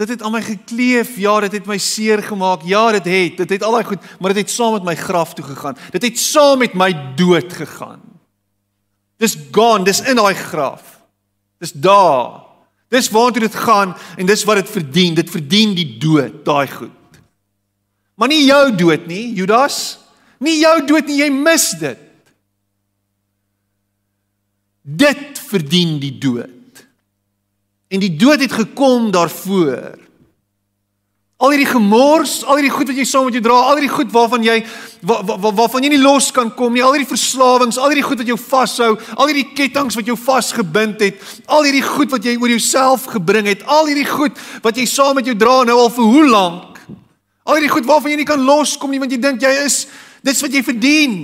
[0.01, 1.15] Dit het aan my gekleef.
[1.21, 2.65] Ja, dit het my seer gemaak.
[2.69, 3.37] Ja, dit het.
[3.45, 5.77] Dit het al daai goed, maar dit het saam met my graf toe gegaan.
[5.93, 8.01] Dit het saam met my dood gegaan.
[9.21, 10.96] Dis gone, dis in daai graf.
[11.59, 12.43] Dis daar.
[12.89, 15.15] Dis waartoe dit gaan en dis wat dit verdien.
[15.15, 17.21] Dit verdien die dood, daai goed.
[18.17, 19.99] Maar nie jou dood nie, Judas.
[20.39, 22.03] Nie jou dood nie, jy mis dit.
[24.87, 26.85] Dit verdien die dood.
[27.91, 30.06] En die dood het gekom daarvoor.
[31.37, 34.13] Al hierdie gemors, al hierdie goed wat jy saam met jou dra, al hierdie goed
[34.15, 34.55] waarvan jy
[35.05, 38.07] wa, wa, wa, waarvan jy nie los kan kom nie, al hierdie verslawings, al hierdie
[38.07, 41.21] goed wat jou vashou, al hierdie kettinge wat jou vasgebind het,
[41.53, 45.21] al hierdie goed wat jy oor jouself gebring het, al hierdie goed wat jy saam
[45.21, 46.81] met jou dra nou al vir hoe lank?
[47.45, 49.83] Al hierdie goed waarvan jy nie kan loskom nie want jy dink jy is
[50.25, 51.15] dis wat jy verdien.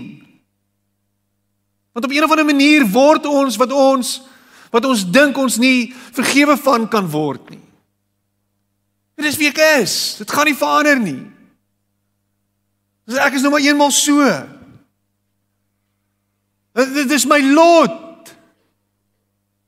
[1.97, 4.21] Want op 'n of ander manier word ons wat ons
[4.71, 7.72] wat ons dink ons nie vergewe van kan word nie.
[9.19, 10.17] Dit is wie ek is.
[10.23, 11.21] Dit gaan nie verander nie.
[13.09, 14.25] Dis ek is nou maar eenmal so.
[16.73, 18.33] Dit is my lot.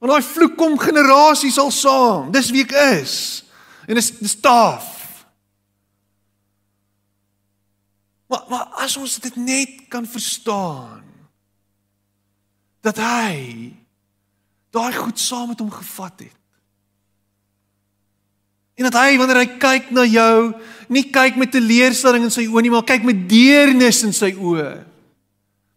[0.01, 2.31] Want daai vloek kom generasies al saam.
[2.33, 3.17] Dis wie ek is.
[3.89, 4.93] En dis dis taaf.
[8.33, 11.03] Maar maar as ons dit net kan verstaan
[12.85, 13.73] dat hy
[14.75, 16.44] daai goed saam met hom gevat het.
[18.75, 20.53] En dat hy wanneer hy kyk na jou,
[20.91, 24.73] nie kyk met teleurstelling in sy oë nie, maar kyk met deernis in sy oë.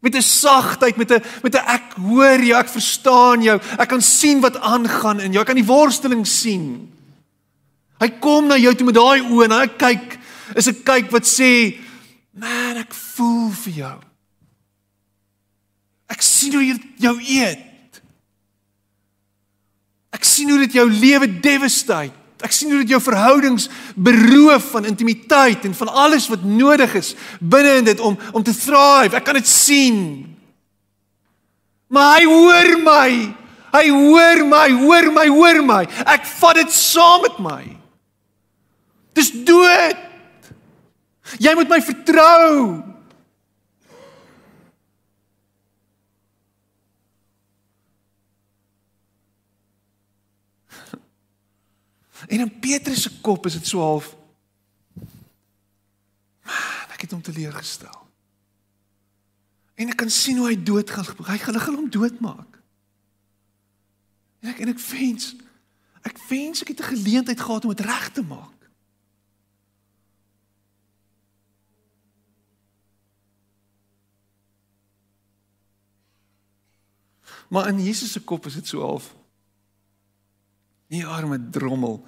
[0.01, 3.59] Met 'n sagtheid, met 'n met 'n ek hoor jou, ek verstaan jou.
[3.79, 5.41] Ek kan sien wat aangaan in jou.
[5.41, 6.91] Ek kan die worsteling sien.
[7.99, 10.19] Hy kom na jou toe met daai oë en hy kyk,
[10.55, 11.77] is 'n kyk wat sê,
[12.33, 13.99] "Man, ek voel vir jou."
[16.09, 18.01] Ek sien hoe jy jou eet.
[20.13, 22.13] Ek sien hoe dit jou lewe devastate.
[22.45, 23.65] Ek sien hoe dit jou verhoudings
[23.95, 28.53] beroof van intimiteit en van alles wat nodig is binne in dit om om te
[28.53, 29.17] thrive.
[29.17, 29.99] Ek kan dit sien.
[31.89, 33.09] Maar hy hoor my.
[33.73, 35.81] Hy hoor my, hoor my, hoor my.
[36.07, 37.63] Ek vat dit saam met my.
[39.17, 40.05] Dis dood.
[41.43, 42.53] Jy moet my vertrou.
[52.27, 54.15] En in Petrus se kop is dit so half
[56.47, 58.05] Man, ek het hom teleurgestel.
[59.77, 61.05] En ek kan sien hoe hy dood gaan.
[61.27, 62.59] Hy gaan hulle hom doodmaak.
[64.41, 65.35] En ek en ek wens
[66.07, 68.55] ek wens ek het 'n geleentheid gehad om dit reg te maak.
[77.49, 79.15] Maar in Jesus se kop is dit so half
[80.87, 81.99] Nie arme drommel.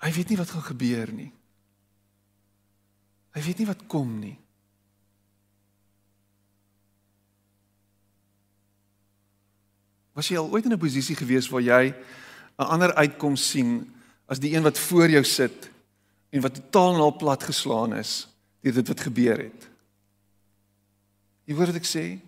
[0.00, 1.30] Hy weet nie wat gaan gebeur nie.
[3.36, 4.36] Hy weet nie wat kom nie.
[10.16, 11.94] Was jy al ooit in 'n posisie gewees waar jy
[12.58, 13.94] 'n ander uitkoms sien
[14.26, 15.70] as die een wat voor jou sit
[16.30, 18.28] en wat totaal en al plat geslaan is
[18.60, 19.68] deur dit wat gebeur het?
[21.44, 22.20] Jy hoor wat ek sê?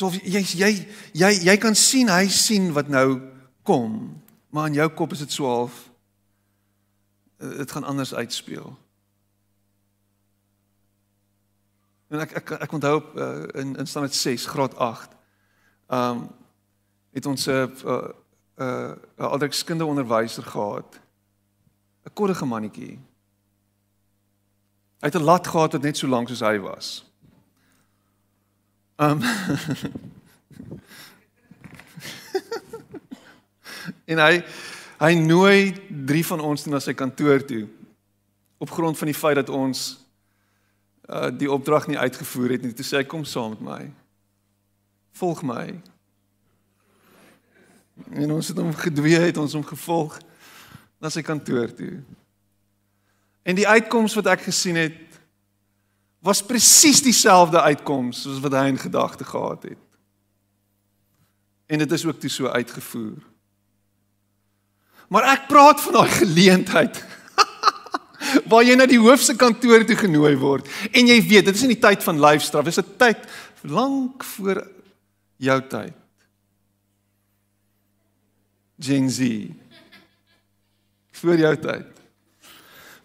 [0.00, 0.70] So jy jy
[1.12, 3.20] jy jy kan sien hy sien wat nou
[3.68, 3.98] kom,
[4.48, 5.82] maar in jou kop is dit so half
[7.36, 8.72] eh, dit gaan anders uitspeel.
[12.08, 15.12] En ek ek ek onthou op uh, in in standaard 6 graad 8.
[15.92, 16.24] Um
[17.12, 18.14] het ons 'n 'n
[18.56, 21.00] 'n alders kinderonderwyser gehad.
[22.06, 22.96] 'n Koddige mannetjie.
[25.00, 27.09] Hy het 'n lat gehad wat net so lank soos hy was.
[29.00, 29.22] Um
[34.10, 34.44] En hy
[35.00, 37.64] hy nooi drie van ons na sy kantoor toe
[38.60, 40.04] op grond van die feit dat ons
[41.08, 42.74] uh die opdrag nie uitgevoer het nie.
[42.76, 43.82] Toe sê hy kom saam met my.
[45.16, 45.64] Volg my.
[48.20, 50.20] En ons het hom gedwee het ons hom gevolg
[51.00, 51.94] na sy kantoor toe.
[53.42, 55.09] En die uitkoms wat ek gesien het
[56.20, 59.78] was presies dieselfde uitkoms soos wat hy in gedagte gehad het.
[61.70, 63.22] En dit is ook toe so uitgevoer.
[65.08, 67.00] Maar ek praat van daai geleentheid
[68.50, 71.72] waar jy na die hoofse kantoor toe genooi word en jy weet dit is in
[71.72, 73.24] die tyd van lyfstraf, dis 'n tyd
[73.64, 74.62] lank voor
[75.36, 75.96] jou tyd.
[78.80, 79.48] Gen Z.
[81.12, 81.99] Voor jou tyd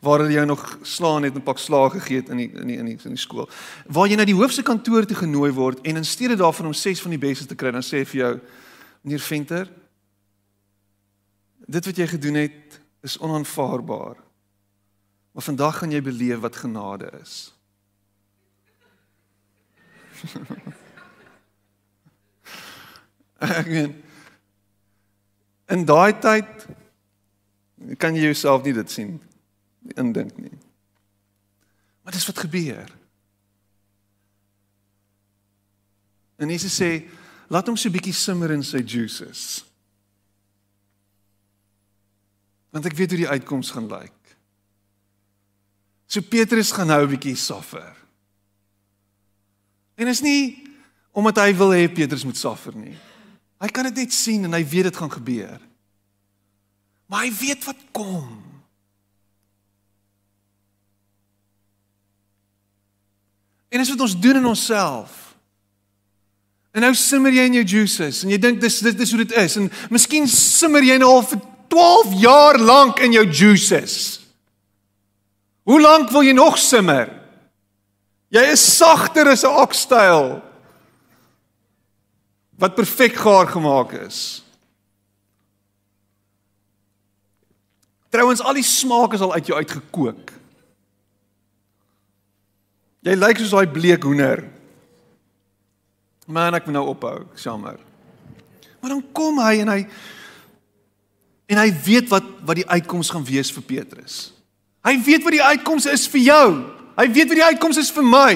[0.05, 2.67] waar hulle jou nog slaan het en 'n pak slaag gegee het in die in
[2.67, 3.49] die in die in die skool.
[3.87, 7.01] Waar jy na die hoofse kantoor toe genooi word en in steede daarvan om 6
[7.01, 8.39] van die beste te kry, dan sê vir jou
[9.01, 9.71] meneer Venter,
[11.67, 14.15] dit wat jy gedoen het is onaanvaarbaar.
[15.31, 17.53] Maar vandag gaan jy beleef wat genade is.
[23.39, 24.03] Ek meen
[25.67, 26.67] in daai tyd
[27.97, 29.21] kan jy jouself nie dit sien
[29.93, 30.57] indink nie.
[32.03, 32.91] Maar dis wat gebeur.
[36.35, 37.05] En Jesus sê,
[37.47, 39.63] laat hom so 'n bietjie simmer in sy juices.
[42.69, 44.37] Want ek weet hoe die uitkoms gaan lyk.
[46.05, 47.95] So Petrus gaan nou 'n bietjie suffer.
[49.95, 50.63] En is nie
[51.11, 52.97] omdat hy wil hê Petrus moet suffer nie.
[53.59, 55.61] Hy kan dit net sien en hy weet dit gaan gebeur.
[57.07, 58.44] Maar hy weet wat kom.
[63.75, 65.35] En dis wat ons doen in onsself.
[66.71, 69.33] En nou simmer jy in jou juices en jy dink dis dit is hoe dit
[69.39, 73.97] is en miskien simmer jy nou al vir 12 jaar lank in jou juices.
[75.67, 77.11] Hoe lank wil jy nog simmer?
[78.31, 80.41] Jy is sagter as 'n okstyl
[82.59, 84.43] wat perfek gaar gemaak is.
[88.09, 90.31] Trouwens, al die smaak is al uit jou uitgekook.
[93.05, 94.41] Jy lyk soos daai bleek hoender.
[96.25, 97.77] Man, ek moet nou ophou, jammer.
[98.81, 99.81] Maar dan kom hy en hy
[101.45, 104.15] en hy weet wat wat die uitkoms gaan wees vir Petrus.
[104.85, 106.47] Hy weet wat die uitkoms is vir jou.
[106.97, 108.31] Hy weet wat die uitkoms is vir my.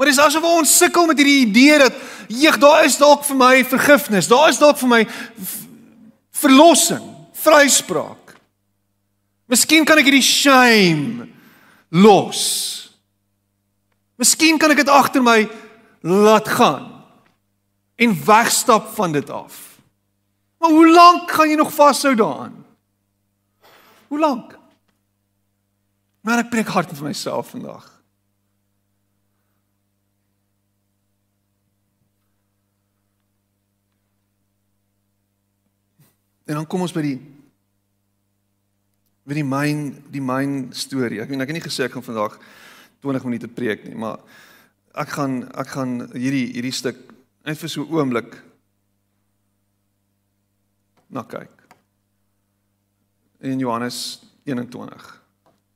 [0.00, 1.96] Maar dis asof ons sukkel met hierdie idee dat
[2.32, 4.30] jeeg, daar is dalk vir my vergifnis.
[4.32, 5.00] Daar is dalk vir my
[6.40, 7.04] verlossing,
[7.44, 8.36] vryspraak.
[9.50, 11.28] Miskien kan ek hierdie shame
[11.92, 12.89] los.
[14.20, 15.38] Miskien kan ek dit agter my
[16.04, 16.88] laat gaan
[18.00, 19.80] en wegstap van dit af.
[20.60, 22.58] Maar hoe lank gaan jy nog vashou daaraan?
[24.12, 24.58] Hoe lank?
[26.20, 27.86] Maar ek preek hard vir myself vandag.
[36.44, 37.18] En dan kom ons by die
[39.30, 41.20] by die myn die myn storie.
[41.22, 42.40] Ek weet ek het nie gesê ek gaan vandag
[43.00, 44.20] 20 minute preek nie, maar
[44.94, 46.98] ek gaan ek gaan hierdie hierdie stuk
[47.46, 48.36] net vir so 'n oomblik
[51.08, 51.50] na kyk.
[53.40, 55.20] In Johannes 21.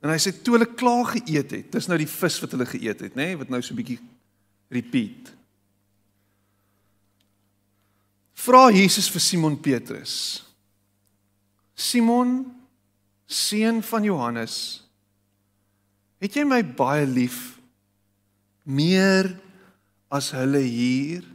[0.01, 2.99] En hy sê toe hulle klaar geëet het, dis nou die vis wat hulle geëet
[2.99, 3.99] het, nê, nee, wat nou so 'n bietjie
[4.69, 5.33] repeat.
[8.33, 10.43] Vra Jesus vir Simon Petrus.
[11.75, 12.53] Simon,
[13.25, 14.84] seun van Johannes,
[16.23, 17.55] het jy my baie lief
[18.65, 19.33] meer
[20.13, 21.25] as hulle hier?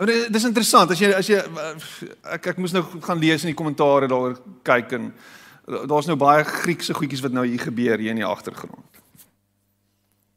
[0.00, 1.40] Oh, dis interessant as jy as jy
[2.36, 5.10] ek ek moes nou gaan lees in die kommentare daaroor kyk en
[5.90, 9.02] daar's nou baie Griekse goedjies wat nou hier gebeur hier in die agtergrond.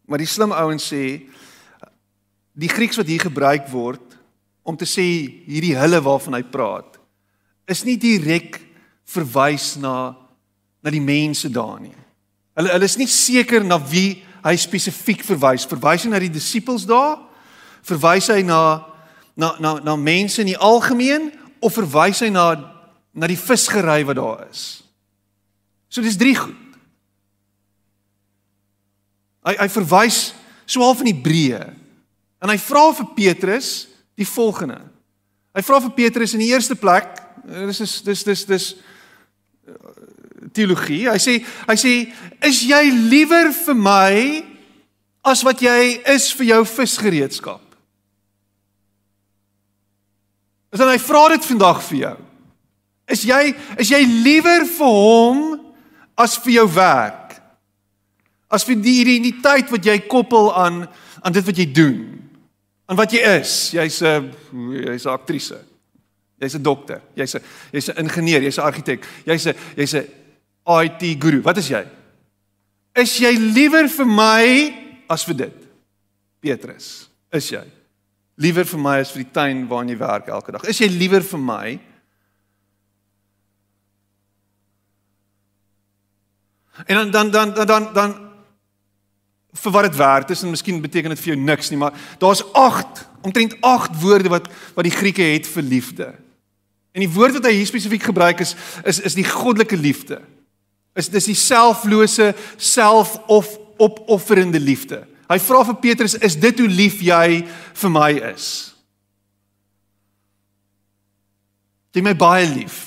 [0.06, 1.24] Maar die slim ouens sê
[2.54, 4.18] die Grieks wat hier gebruik word
[4.68, 5.06] om te sê
[5.48, 7.00] hierdie hulle waarvan hy praat
[7.72, 8.60] is nie direk
[9.16, 10.12] verwys na
[10.84, 11.96] na die mense daar nie.
[12.58, 15.68] Hulle hulle is nie seker na wie hy spesifiek verwys.
[15.70, 17.18] Verwys hy na die disippels daar?
[17.88, 18.60] Verwys hy na
[19.40, 21.32] na na na mense in die algemeen
[21.64, 22.52] of verwys hy na
[23.14, 24.84] na die visgery wat daar is?
[25.90, 26.60] So dis drie goed.
[29.44, 30.22] Hy hy verwys
[30.66, 31.66] so half in Hebreë.
[32.44, 33.74] En hy vra vir Petrus
[34.20, 34.80] die volgende.
[35.54, 38.66] Hy vra vir Petrus in die eerste plek dis is dis dis dis
[40.52, 41.08] teologie.
[41.10, 41.38] Hy sê
[41.68, 41.94] hy sê
[42.44, 44.16] is jy liewer vir my
[45.24, 47.62] as wat jy is vir jou visgereedskap?
[50.74, 52.16] As hy vra dit vandag vir jou.
[53.14, 53.42] Is jy
[53.80, 55.44] is jy liewer vir hom
[56.18, 57.38] as vir jou werk?
[58.54, 60.84] As vir die identiteit wat jy koppel aan
[61.24, 62.02] aan dit wat jy doen?
[62.90, 63.72] Aan wat jy is?
[63.72, 65.60] Jy's 'n jy's 'n aktrise.
[66.42, 67.42] Jy's 'n dokter, jy's 'n
[67.72, 70.23] jy's 'n ingenieur, jy's 'n argitek, jy's 'n jy's 'n
[70.64, 71.42] IT guru.
[71.44, 71.84] Wat is jy?
[72.96, 74.44] Is jy liewer vir my
[75.12, 75.64] as vir dit?
[76.44, 77.64] Petrus, is jy
[78.42, 80.68] liewer vir my as vir die tuin waarin jy werk elke dag?
[80.70, 81.66] Is jy liewer vir my?
[86.86, 88.16] En dan dan dan dan dan, dan
[89.54, 92.42] vir wat dit werd is en miskien beteken dit vir jou niks nie, maar daar's
[92.58, 96.14] 8, omtrent 8 woorde wat wat die Grieke het vir liefde.
[96.94, 98.56] En die woord wat hy hier spesifiek gebruik is
[98.86, 100.22] is is die goddelike liefde.
[100.94, 102.32] Is dis die selflose,
[102.62, 105.02] selfopofferende liefde.
[105.30, 107.42] Hy vra vir Petrus, is dit hoe lief jy
[107.80, 108.74] vir my is?
[111.94, 112.82] Jy my baie lief.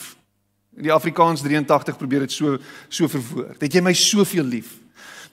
[0.76, 2.58] Die Afrikaans 83 probeer dit so
[2.92, 3.56] so verwoord.
[3.62, 4.74] Het jy my soveel lief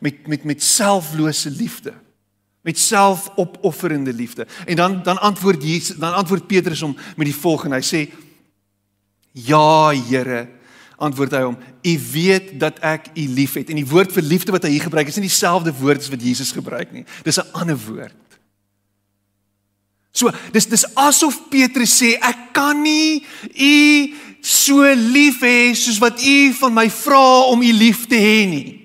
[0.04, 1.94] met met met selflose liefde?
[2.64, 4.48] Met selfopofferende liefde.
[4.66, 7.82] En dan dan antwoord Jesus, dan antwoord Petrus hom met die volgende.
[7.82, 8.04] Hy sê
[9.34, 10.48] Ja, Here,
[11.04, 11.58] antwoord hy hom.
[11.84, 13.70] U weet dat ek u liefhet.
[13.70, 16.24] En die woord vir liefde wat hy hier gebruik is nie dieselfde woord as wat
[16.24, 17.06] Jesus gebruik nie.
[17.26, 18.20] Dis 'n ander woord.
[20.14, 23.26] So, dis dis asof Petrus sê ek kan nie
[23.58, 28.46] u so lief hê soos wat u van my vra om u lief te hê
[28.46, 28.84] nie.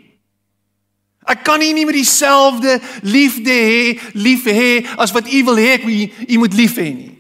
[1.28, 5.84] Ek kan nie met dieselfde liefde hê, lief hê as wat u wil hê ek
[5.84, 7.17] u moet lief hê nie.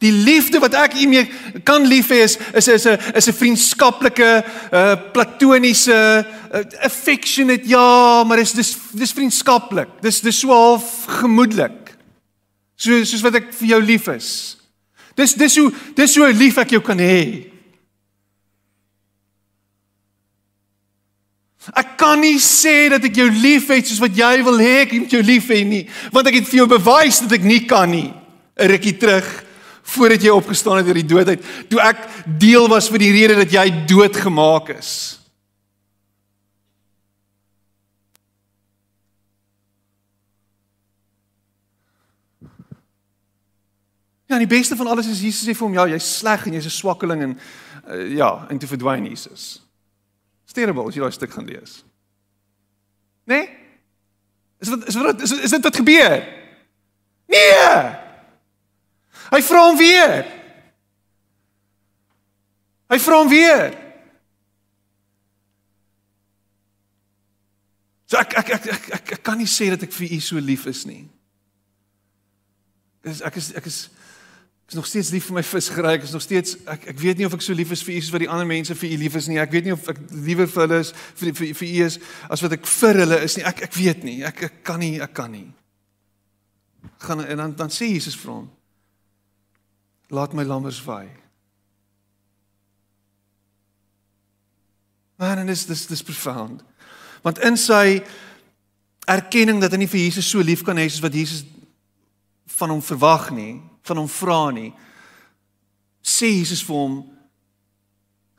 [0.00, 1.26] Die liefde wat ek u mee
[1.66, 4.30] kan lief hê is is is 'n is 'n vriendskaplike
[4.72, 6.24] uh platoniese
[6.54, 9.88] uh, affectionate ja, maar is dis dis vriendskaplik.
[10.00, 11.96] Dis dis so half gemoedelik.
[12.76, 14.56] So soos wat ek vir jou lief is.
[15.14, 17.50] Dis dis hoe dis hoe lief ek jou kan hê.
[21.76, 25.12] Ek kan nie sê dat ek jou liefhet soos wat jy wil hê ek moet
[25.12, 28.08] jou lief hê nie, want ek het vir jou bewys dat ek nie kan nie.
[28.56, 29.49] 'n Rukkie terug
[29.90, 32.04] voordat jy opgestaan het uit die dood uit, toe ek
[32.38, 35.20] deel was vir die rede dat jy doodgemaak is.
[44.30, 46.68] Ja, die beste van alles is Jesus sê vir hom, ja, jy's sleg en jy's
[46.68, 47.32] 'n swakkeling en
[47.90, 49.58] uh, ja, en toe verdwyn Jesus.
[50.46, 51.82] Sterrebel as jy daai stuk gaan lees.
[53.26, 53.34] Né?
[53.34, 53.48] Nee?
[54.60, 56.22] Is wat is wat is, is dit wat gebeur?
[57.26, 58.09] Nee.
[59.30, 60.26] Hy vra hom weer.
[62.90, 63.76] Hy vra hom weer.
[68.10, 70.42] So ek ek ek ek ek, ek kan nie sê dat ek vir u so
[70.42, 71.04] lief is nie.
[73.06, 73.78] Ek is ek is
[74.66, 75.92] ek is nog steeds lief vir my visgery.
[75.94, 78.00] Ek is nog steeds ek ek weet nie of ek so lief is vir u
[78.02, 79.38] soos wat die ander mense vir u lief is nie.
[79.38, 80.90] Ek weet nie of ek liewer vir hulle is
[81.22, 83.46] vir vir vir u is as wat ek vir hulle is nie.
[83.46, 84.18] Ek ek weet nie.
[84.26, 85.46] Ek ek kan nie, ek kan nie.
[87.06, 88.50] Gaan en dan dan sê Jesus vir hom:
[90.10, 91.08] Laat my lammers vaai.
[95.20, 96.64] Man, en dis dis dis profound.
[97.22, 98.00] Want in sy
[99.10, 101.44] erkenning dat hy nie vir Jesus so lief kan hê soos wat Jesus
[102.56, 104.70] van hom verwag nie, van hom vra nie.
[106.00, 106.96] Sê Jesus vir hom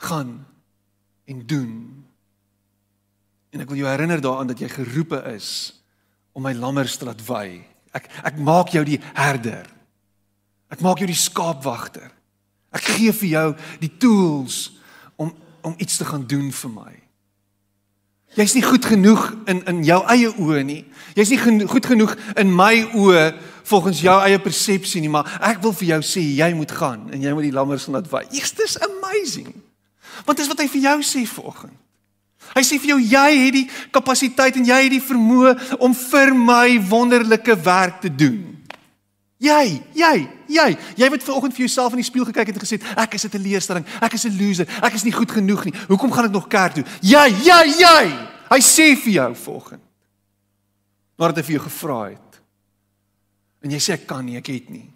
[0.02, 0.40] gaan
[1.30, 1.76] en doen.
[3.52, 5.72] En ek wil jou herinner daaraan dat jy geroepe is
[6.34, 7.62] om my lammers te laat wy.
[7.94, 9.68] Ek ek maak jou die herder.
[10.72, 12.10] Ek maak jou die skaapwagter.
[12.72, 13.48] Ek gee vir jou
[13.84, 14.70] die tools
[15.20, 16.94] om om iets te gaan doen vir my.
[18.34, 20.84] Jy's nie goed genoeg in in jou eie oë nie.
[21.18, 23.26] Jy's nie geno goed genoeg in my oë
[23.68, 27.22] volgens jou eie persepsie nie, maar ek wil vir jou sê jy moet gaan en
[27.22, 28.24] jy moet die lammers laat wy.
[28.32, 29.52] Dit is amazing.
[30.26, 31.76] Want dis wat hy vir jou sê vanoggend.
[32.56, 36.34] Hy sê vir jou jy het die kapasiteit en jy het die vermoë om vir
[36.36, 38.61] my wonderlike werk te doen.
[39.42, 40.16] Jy, jy,
[40.54, 40.68] jy,
[41.00, 43.86] jy het vanoggend vir jouself in die spieël gekyk en gesê ek is 'n teleurstelling,
[44.00, 45.74] ek is 'n loser, ek is nie goed genoeg nie.
[45.90, 46.86] Hoekom gaan ek nog kerk toe?
[47.02, 48.04] Jy, jy, jy.
[48.52, 49.82] Hy sê vir jou vanoggend.
[51.18, 52.42] Nadat hy vir jou gevra het.
[53.64, 54.94] En jy sê ek kan nie, ek het nie.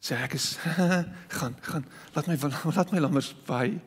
[0.00, 0.56] Sê ek is
[1.38, 1.84] gaan, gaan,
[2.14, 2.36] laat my
[2.76, 3.66] laat my lammers by.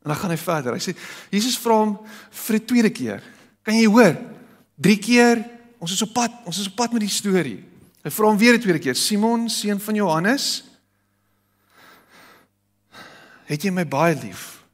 [0.00, 0.72] En dan gaan hy verder.
[0.72, 0.96] Hy sê
[1.30, 1.98] Jesus vra hom
[2.30, 3.22] vir die tweede keer.
[3.62, 4.16] Kan jy hoor?
[4.80, 7.58] 3 keer Ons is op pad, ons is op pad met die storie.
[8.06, 10.64] Hy vra hom weer 'n tweede keer: "Simon, seun van Johannes,
[13.44, 14.64] het jy my baie lief?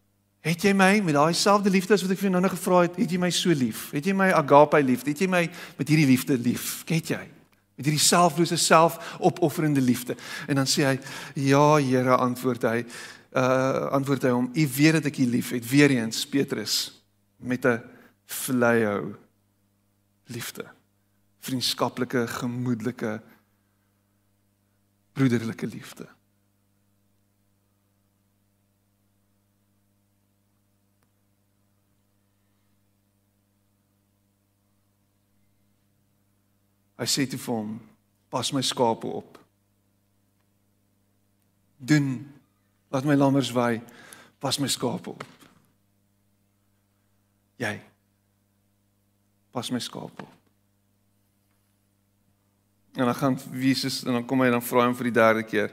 [0.41, 2.97] Het jy my met daai selfde liefde as wat ek vir jou nou-nou gevra het,
[2.97, 3.91] het jy my so lief?
[3.93, 5.11] Het jy my agape liefde?
[5.11, 6.85] Het jy my met hierdie liefde lief?
[6.85, 7.29] Ket jy?
[7.77, 10.17] Met hierdie selflose, selfopofferende liefde?"
[10.49, 10.99] En dan sê hy:
[11.35, 12.85] "Ja, Here," antwoord hy.
[13.35, 17.03] Uh antwoord hy hom: "U weet dat ek u liefhet." Weer eens Petrus
[17.39, 17.81] met 'n
[18.27, 19.17] vleiou
[20.27, 20.82] liefde
[21.43, 23.21] vriendskaplike, gemoedelike
[25.13, 26.07] broederlike liefde.
[37.03, 37.81] Hy sê te vir hom:
[38.31, 39.41] "Pas my skape op.
[41.77, 42.15] Doen
[42.95, 43.83] laat my lammers wy,
[44.39, 45.27] pas my skape op.
[47.59, 47.75] Jy
[49.51, 50.42] pas my skape op."
[52.93, 55.45] En dan gaan Jesus en dan kom hy en dan vra hom vir die derde
[55.49, 55.73] keer.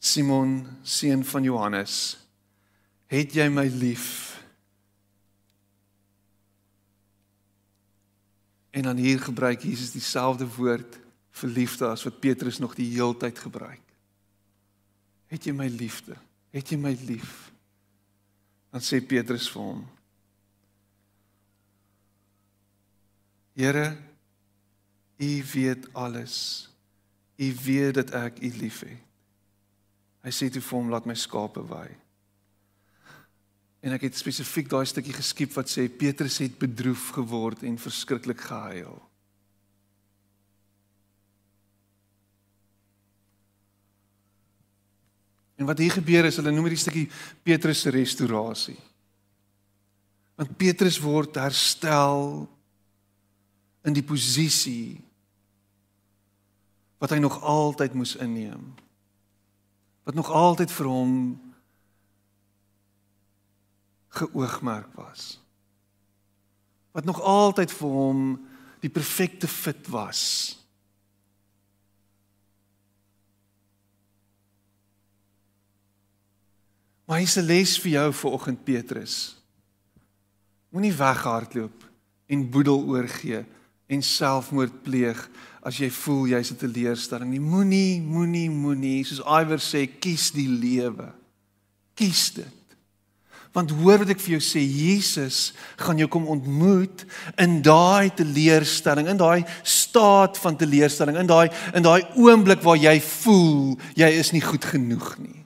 [0.00, 2.16] Simon, seun van Johannes,
[3.12, 4.08] het jy my lief?
[8.74, 10.98] En dan hier gebruik Jesus dieselfde woord
[11.34, 13.82] vir liefde as wat Petrus nog die heeltyd gebruik.
[15.32, 16.16] Het jy my liefde?
[16.54, 17.52] Het jy my lief?
[18.74, 19.84] Dan sê Petrus vir hom:
[23.54, 23.86] Here,
[25.16, 26.68] U weet alles.
[27.36, 29.00] U weet dat ek U liefhet.
[30.24, 31.88] Hy sê toe vir hom laat my skape wy.
[33.84, 38.40] En ek het spesifiek daai stukkie geskiep wat sê Petrus het bedroef geword en verskriklik
[38.40, 38.96] gehuil.
[45.60, 47.06] En wat hier gebeur is hulle noem hierdie stukkie
[47.44, 48.78] Petrus se restaurasie.
[50.40, 52.48] Want Petrus word herstel
[53.84, 55.02] in die posisie
[57.02, 58.72] wat hy nog altyd moes inneem.
[60.08, 61.12] Wat nog altyd vir hom
[64.14, 65.40] geoogmerk was.
[66.96, 68.20] Wat nog altyd vir hom
[68.80, 70.22] die perfekte fit was.
[77.04, 79.36] Maar hier's 'n les vir jou vanoggend Petrus.
[80.68, 81.90] Moenie weghardloop
[82.26, 83.44] en boedel oorgee
[83.94, 85.18] en selfmoord pleeg
[85.64, 87.40] as jy voel jy's 'n teleurstelling nie.
[87.40, 91.12] Moenie, moenie, moenie, soos Iwer sê, kies die lewe.
[91.96, 92.64] Kies dit.
[93.54, 97.04] Want hoor wat ek vir jou sê, Jesus gaan jou kom ontmoet
[97.38, 102.98] in daai teleurstelling, in daai staat van teleurstelling, in daai in daai oomblik waar jy
[103.00, 105.44] voel jy is nie goed genoeg nie.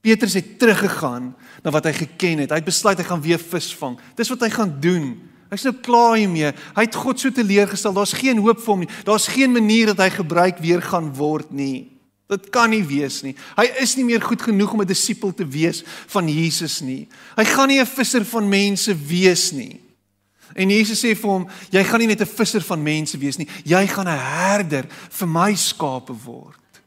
[0.00, 2.52] Petrus het teruggegaan na wat hy geken het.
[2.54, 3.98] Hy het besluit hy gaan weer visvang.
[4.16, 5.08] Dis wat hy gaan doen.
[5.50, 6.52] Hy's nou klaar hiermee.
[6.74, 7.94] Hy het God so teleurgestel.
[7.94, 8.90] Daar's geen hoop vir hom nie.
[9.06, 11.92] Daar's geen manier dat hy gebruik weer gaan word nie.
[12.26, 13.36] Dit kan nie wees nie.
[13.54, 17.08] Hy is nie meer goed genoeg om 'n disipel te wees van Jesus nie.
[17.36, 19.80] Hy gaan nie 'n visser van mense wees nie.
[20.54, 23.48] En Jesus sê vir hom, jy gaan nie net 'n visser van mense wees nie.
[23.64, 26.82] Jy gaan 'n herder vir my skape word.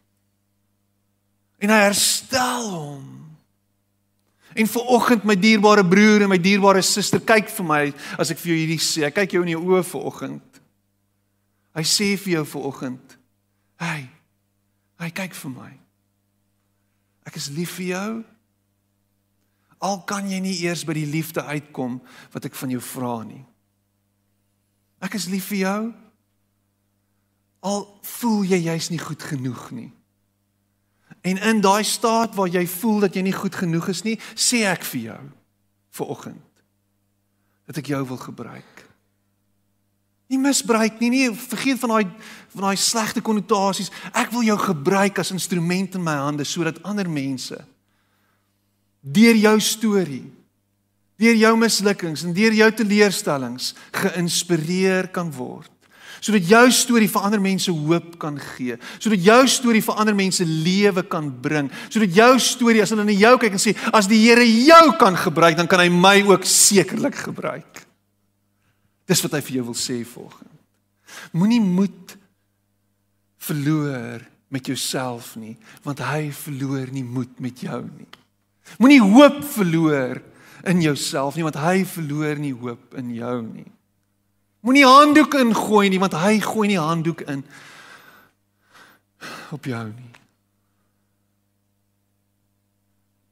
[1.59, 3.18] En hy herstel hom.
[4.59, 7.83] En vir oggend my dierbare broer en my dierbare suster, kyk vir my
[8.19, 9.05] as ek vir jou hierdie sê.
[9.07, 10.61] Ek kyk jou in die oë vir oggend.
[11.77, 13.19] Hy sê vir jou vir oggend.
[13.79, 14.09] Hey.
[14.99, 15.71] Hy kyk vir my.
[17.29, 18.09] Ek is lief vir jou.
[19.79, 22.01] Al kan jy nie eers by die liefde uitkom
[22.33, 23.45] wat ek van jou vra nie.
[24.99, 25.79] Ek is lief vir jou.
[27.63, 27.85] Al
[28.17, 29.87] voel jy jy's nie goed genoeg nie.
[31.29, 34.63] En in daai staat waar jy voel dat jy nie goed genoeg is nie, sê
[34.69, 35.23] ek vir jou
[35.99, 36.45] vir oggend
[37.69, 38.85] dat ek jou wil gebruik.
[40.29, 42.07] Nie misbruik nie, nie vergeet van daai
[42.49, 43.91] van daai slegte konnotasies.
[44.09, 47.57] Ek wil jou gebruik as instrument in my hande sodat ander mense
[48.99, 50.25] deur jou storie,
[51.21, 55.71] deur jou mislukkings en deur jou teleurstellings geïnspireer kan word
[56.19, 60.45] sodat jou storie vir ander mense hoop kan gee, sodat jou storie vir ander mense
[60.45, 64.19] lewe kan bring, sodat jou storie as hulle na jou kyk en sê as die
[64.19, 67.85] Here jou kan gebruik, dan kan hy my ook sekerlik gebruik.
[69.09, 70.55] Dis wat hy vir jou wil sê volgens.
[71.33, 72.15] Moenie moed
[73.41, 74.21] verloor
[74.53, 75.55] met jouself nie,
[75.85, 78.09] want hy verloor nie moed met jou nie.
[78.77, 80.21] Moenie hoop verloor
[80.69, 83.69] in jouself nie, want hy verloor nie hoop in jou nie.
[84.59, 87.43] Moenie handdoek ingooi nie want hy gooi nie handdoek in
[89.55, 90.11] op jou nie.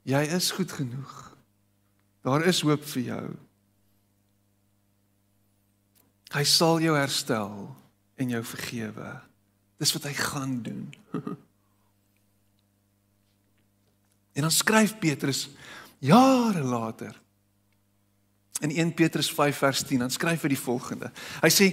[0.07, 1.13] Jy is goed genoeg.
[2.23, 3.25] Daar is hoop vir jou.
[6.31, 7.75] Hy sal jou herstel
[8.19, 9.11] en jou vergewe.
[9.79, 10.87] Dis wat hy gaan doen.
[14.37, 15.47] en dan skryf Petrus
[16.03, 17.15] jare later
[18.65, 21.11] In 1 Petrus 5 vers 10 dan skryf hy die volgende.
[21.43, 21.71] Hy sê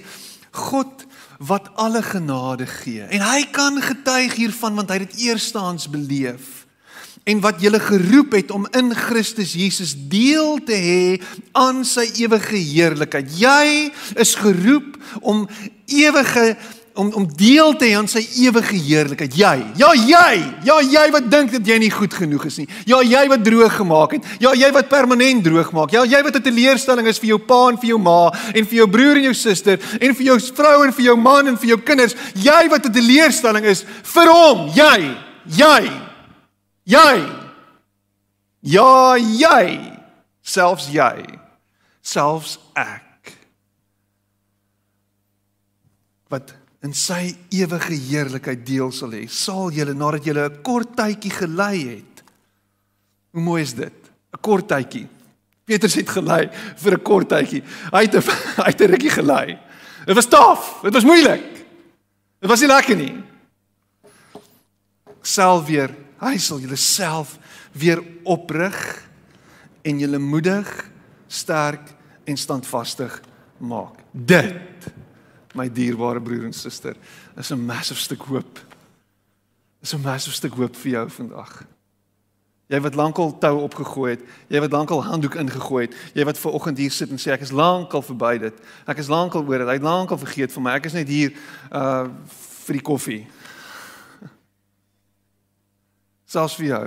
[0.55, 1.07] God
[1.43, 6.65] wat alle genade gee en hy kan getuig hiervan want hy het dit eerstehands beleef
[7.25, 11.05] en wat julle geroep het om in Christus Jesus deel te hê
[11.57, 13.33] aan sy ewige heerlikheid.
[13.41, 15.47] Jy is geroep om
[15.89, 16.53] ewige
[16.95, 19.35] om om deel te hê aan sy ewige heerlikheid.
[19.35, 19.55] Jy.
[19.81, 20.35] Ja, jy.
[20.67, 22.69] Ja, jy wat dink dat jy nie goed genoeg is nie.
[22.87, 24.29] Ja, jy wat droog gemaak het.
[24.43, 25.91] Ja, jy wat permanent droog maak.
[25.95, 28.77] Ja, jy wat 'n teleurstelling is vir jou pa en vir jou ma en vir
[28.79, 31.69] jou broer en jou suster en vir jou vrou en vir jou man en vir
[31.69, 32.15] jou kinders.
[32.35, 34.71] Jy wat 'n teleurstelling is vir hom.
[34.75, 35.17] Jy.
[35.47, 35.91] Jy.
[36.85, 37.27] Jy.
[38.61, 39.81] Ja, jy.
[40.43, 41.41] Selfs jy.
[42.03, 43.03] Selfs ek.
[46.29, 49.25] Wat in sy ewige heerlikheid deel sal hê.
[49.31, 52.23] Sal julle nadat julle 'n kort tydjie gelei het.
[53.33, 53.93] Hoe mooi is dit?
[54.33, 55.09] 'n Kort tydjie.
[55.65, 57.63] Petrus het gelei vir 'n kort tydjie.
[57.93, 58.23] Hy het 'n
[58.65, 59.59] hy het 'n rukkie gelei.
[60.07, 60.83] Dit was taaf.
[60.83, 61.65] Dit was moeilik.
[62.41, 63.25] Dit was nie lekker nie.
[65.23, 67.39] Self weer, hy sal julle self
[67.73, 69.09] weer oprig
[69.83, 70.69] en julle moedig,
[71.29, 73.23] sterk en standvastig
[73.59, 74.05] maak.
[74.13, 74.74] Dit
[75.55, 76.97] my dierbare broer en suster,
[77.37, 78.61] is 'n massive stuk hoop.
[79.83, 81.65] Is 'n massive stuk hoop vir jou vandag.
[82.67, 86.55] Jy wat lankal tou opgegooi het, jy wat lankal handdoek ingegooi het, jy wat ver
[86.57, 88.61] oggend hier sit en sê ek is lankal verby dit.
[88.89, 89.69] Ek is lankal oor dit.
[89.69, 90.73] Hy het lankal vergeet van my.
[90.79, 91.35] Ek is net hier
[91.71, 92.09] uh
[92.65, 93.27] vir die koffie.
[96.33, 96.85] Selfs vir jou.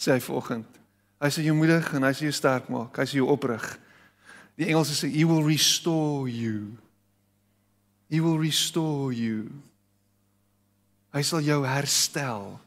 [0.00, 0.80] Sê hy ver oggend.
[1.20, 2.96] Hy sê jou moedig en hy sê jou sterk maak.
[2.96, 3.66] Hy sê jou oprig.
[4.56, 6.79] Die Engelse sê he will restore you.
[8.10, 9.62] He will restore you.
[11.14, 12.58] Hy sal jou herstel.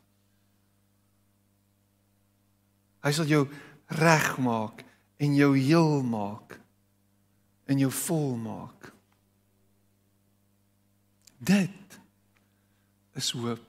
[3.04, 3.44] Hy sal jou
[3.92, 4.86] regmaak
[5.20, 6.56] en jou heel maak
[7.68, 8.88] en jou vol maak.
[11.44, 12.00] Dit
[13.20, 13.68] is hoop.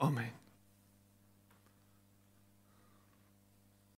[0.00, 0.39] Amen.